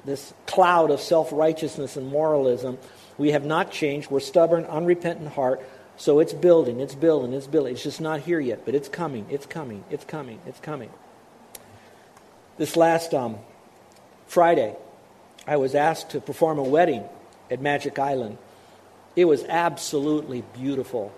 this 0.04 0.34
cloud 0.46 0.90
of 0.90 1.00
self 1.00 1.32
righteousness 1.32 1.96
and 1.96 2.08
moralism. 2.08 2.76
We 3.16 3.30
have 3.30 3.44
not 3.44 3.70
changed. 3.72 4.10
We're 4.10 4.20
stubborn, 4.20 4.64
unrepentant 4.66 5.28
heart. 5.28 5.66
So 5.96 6.20
it's 6.20 6.34
building, 6.34 6.80
it's 6.80 6.94
building, 6.94 7.32
it's 7.32 7.46
building. 7.46 7.72
It's 7.72 7.82
just 7.82 8.02
not 8.02 8.20
here 8.20 8.40
yet, 8.40 8.66
but 8.66 8.74
it's 8.74 8.90
coming, 8.90 9.24
it's 9.30 9.46
coming, 9.46 9.82
it's 9.90 10.04
coming, 10.04 10.40
it's 10.46 10.60
coming. 10.60 10.90
This 12.58 12.76
last 12.76 13.12
um, 13.12 13.36
Friday, 14.26 14.74
I 15.46 15.56
was 15.56 15.74
asked 15.74 16.10
to 16.10 16.20
perform 16.20 16.58
a 16.58 16.62
wedding 16.62 17.04
at 17.50 17.60
Magic 17.60 17.98
Island. 17.98 18.38
It 19.14 19.26
was 19.26 19.44
absolutely 19.44 20.42
beautiful. 20.54 21.12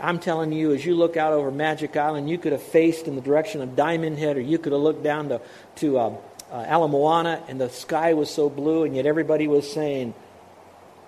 I'm 0.00 0.18
telling 0.18 0.52
you, 0.52 0.72
as 0.72 0.84
you 0.84 0.94
look 0.94 1.16
out 1.16 1.32
over 1.32 1.50
Magic 1.50 1.96
Island, 1.96 2.28
you 2.28 2.38
could 2.38 2.52
have 2.52 2.62
faced 2.62 3.06
in 3.06 3.14
the 3.14 3.20
direction 3.20 3.60
of 3.60 3.76
Diamond 3.76 4.18
Head, 4.18 4.36
or 4.36 4.40
you 4.40 4.58
could 4.58 4.72
have 4.72 4.80
looked 4.80 5.04
down 5.04 5.28
to, 5.28 5.40
to 5.76 5.98
um, 5.98 6.16
uh, 6.50 6.64
Ala 6.68 6.88
Moana, 6.88 7.42
and 7.46 7.60
the 7.60 7.68
sky 7.68 8.14
was 8.14 8.30
so 8.30 8.48
blue, 8.48 8.84
and 8.84 8.96
yet 8.96 9.06
everybody 9.06 9.46
was 9.46 9.70
saying, 9.70 10.14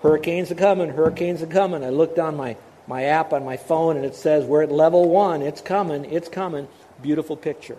Hurricanes 0.01 0.51
are 0.51 0.55
coming, 0.55 0.89
hurricanes 0.89 1.41
are 1.41 1.47
coming. 1.47 1.83
I 1.83 1.89
looked 1.89 2.19
on 2.19 2.35
my, 2.35 2.55
my 2.85 3.05
app 3.05 3.33
on 3.33 3.43
my 3.43 3.57
phone 3.57 3.97
and 3.97 4.05
it 4.05 4.15
says 4.15 4.45
we're 4.45 4.61
at 4.61 4.71
level 4.71 5.09
one. 5.09 5.41
It's 5.41 5.61
coming, 5.61 6.05
it's 6.05 6.29
coming. 6.29 6.67
Beautiful 7.01 7.35
picture. 7.35 7.77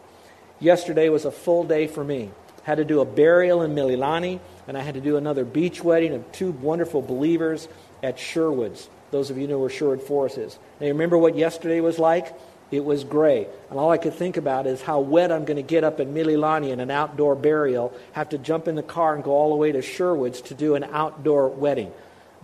Yesterday 0.60 1.08
was 1.08 1.24
a 1.24 1.30
full 1.30 1.64
day 1.64 1.86
for 1.86 2.02
me. 2.02 2.30
Had 2.64 2.76
to 2.76 2.84
do 2.84 3.00
a 3.00 3.04
burial 3.04 3.62
in 3.62 3.74
Mililani, 3.74 4.40
and 4.66 4.76
I 4.76 4.82
had 4.82 4.94
to 4.94 5.00
do 5.00 5.16
another 5.16 5.44
beach 5.44 5.82
wedding 5.82 6.14
of 6.14 6.30
two 6.32 6.50
wonderful 6.50 7.00
believers 7.00 7.68
at 8.02 8.18
Sherwoods. 8.18 8.88
Those 9.10 9.30
of 9.30 9.38
you 9.38 9.46
know 9.46 9.58
where 9.58 9.70
Sherwood 9.70 10.02
Forest 10.02 10.38
is. 10.38 10.58
Now, 10.80 10.86
you 10.86 10.92
remember 10.92 11.16
what 11.16 11.36
yesterday 11.36 11.80
was 11.80 11.98
like? 11.98 12.34
It 12.70 12.84
was 12.84 13.04
gray. 13.04 13.46
And 13.70 13.78
all 13.78 13.90
I 13.90 13.96
could 13.96 14.12
think 14.14 14.36
about 14.36 14.66
is 14.66 14.82
how 14.82 15.00
wet 15.00 15.32
I'm 15.32 15.46
going 15.46 15.56
to 15.56 15.62
get 15.62 15.84
up 15.84 16.00
in 16.00 16.12
Mililani 16.12 16.70
in 16.70 16.80
an 16.80 16.90
outdoor 16.90 17.34
burial, 17.34 17.94
have 18.12 18.28
to 18.30 18.38
jump 18.38 18.68
in 18.68 18.74
the 18.74 18.82
car 18.82 19.14
and 19.14 19.24
go 19.24 19.30
all 19.30 19.50
the 19.50 19.56
way 19.56 19.72
to 19.72 19.80
Sherwoods 19.80 20.42
to 20.42 20.54
do 20.54 20.74
an 20.74 20.84
outdoor 20.84 21.48
wedding. 21.48 21.90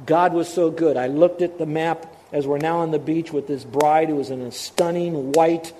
God 0.06 0.32
was 0.32 0.48
so 0.48 0.70
good. 0.70 0.96
I 0.96 1.08
looked 1.08 1.42
at 1.42 1.58
the 1.58 1.66
map 1.66 2.06
as 2.32 2.46
we're 2.46 2.58
now 2.58 2.78
on 2.78 2.90
the 2.90 2.98
beach 2.98 3.32
with 3.32 3.46
this 3.46 3.64
bride 3.64 4.08
who 4.08 4.16
was 4.16 4.30
in 4.30 4.40
a 4.40 4.50
stunning 4.50 5.32
white 5.32 5.72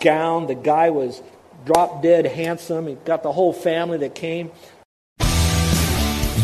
gown. 0.00 0.46
The 0.46 0.54
guy 0.54 0.90
was 0.90 1.22
drop 1.64 2.02
dead 2.02 2.26
handsome. 2.26 2.86
He 2.86 2.94
got 2.94 3.22
the 3.22 3.32
whole 3.32 3.52
family 3.52 3.98
that 3.98 4.14
came. 4.14 4.50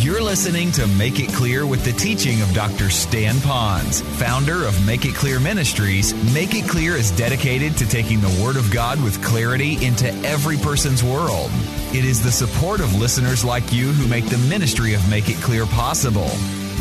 You're 0.05 0.21
listening 0.23 0.71
to 0.73 0.87
Make 0.87 1.19
It 1.19 1.33
Clear 1.33 1.67
with 1.67 1.83
the 1.83 1.93
teaching 1.93 2.43
of 2.43 2.53
Dr. 2.53 2.91
Stan 2.91 3.37
Ponz, 3.37 4.03
founder 4.03 4.67
of 4.67 4.85
Make 4.85 5.07
It 5.07 5.15
Clear 5.15 5.41
Ministries. 5.41 6.13
Make 6.35 6.55
It 6.55 6.69
Clear 6.69 6.95
is 6.95 7.11
dedicated 7.13 7.75
to 7.79 7.89
taking 7.89 8.21
the 8.21 8.43
Word 8.45 8.57
of 8.57 8.71
God 8.71 9.03
with 9.03 9.25
clarity 9.25 9.83
into 9.83 10.09
every 10.17 10.59
person's 10.59 11.03
world. 11.03 11.51
It 11.95 12.05
is 12.05 12.23
the 12.23 12.31
support 12.31 12.81
of 12.81 12.95
listeners 12.97 13.47
like 13.47 13.73
you 13.73 13.93
who 13.93 14.07
make 14.07 14.27
the 14.27 14.37
ministry 14.37 14.93
of 14.93 15.09
Make 15.09 15.31
It 15.31 15.37
Clear 15.37 15.65
possible. 15.65 16.29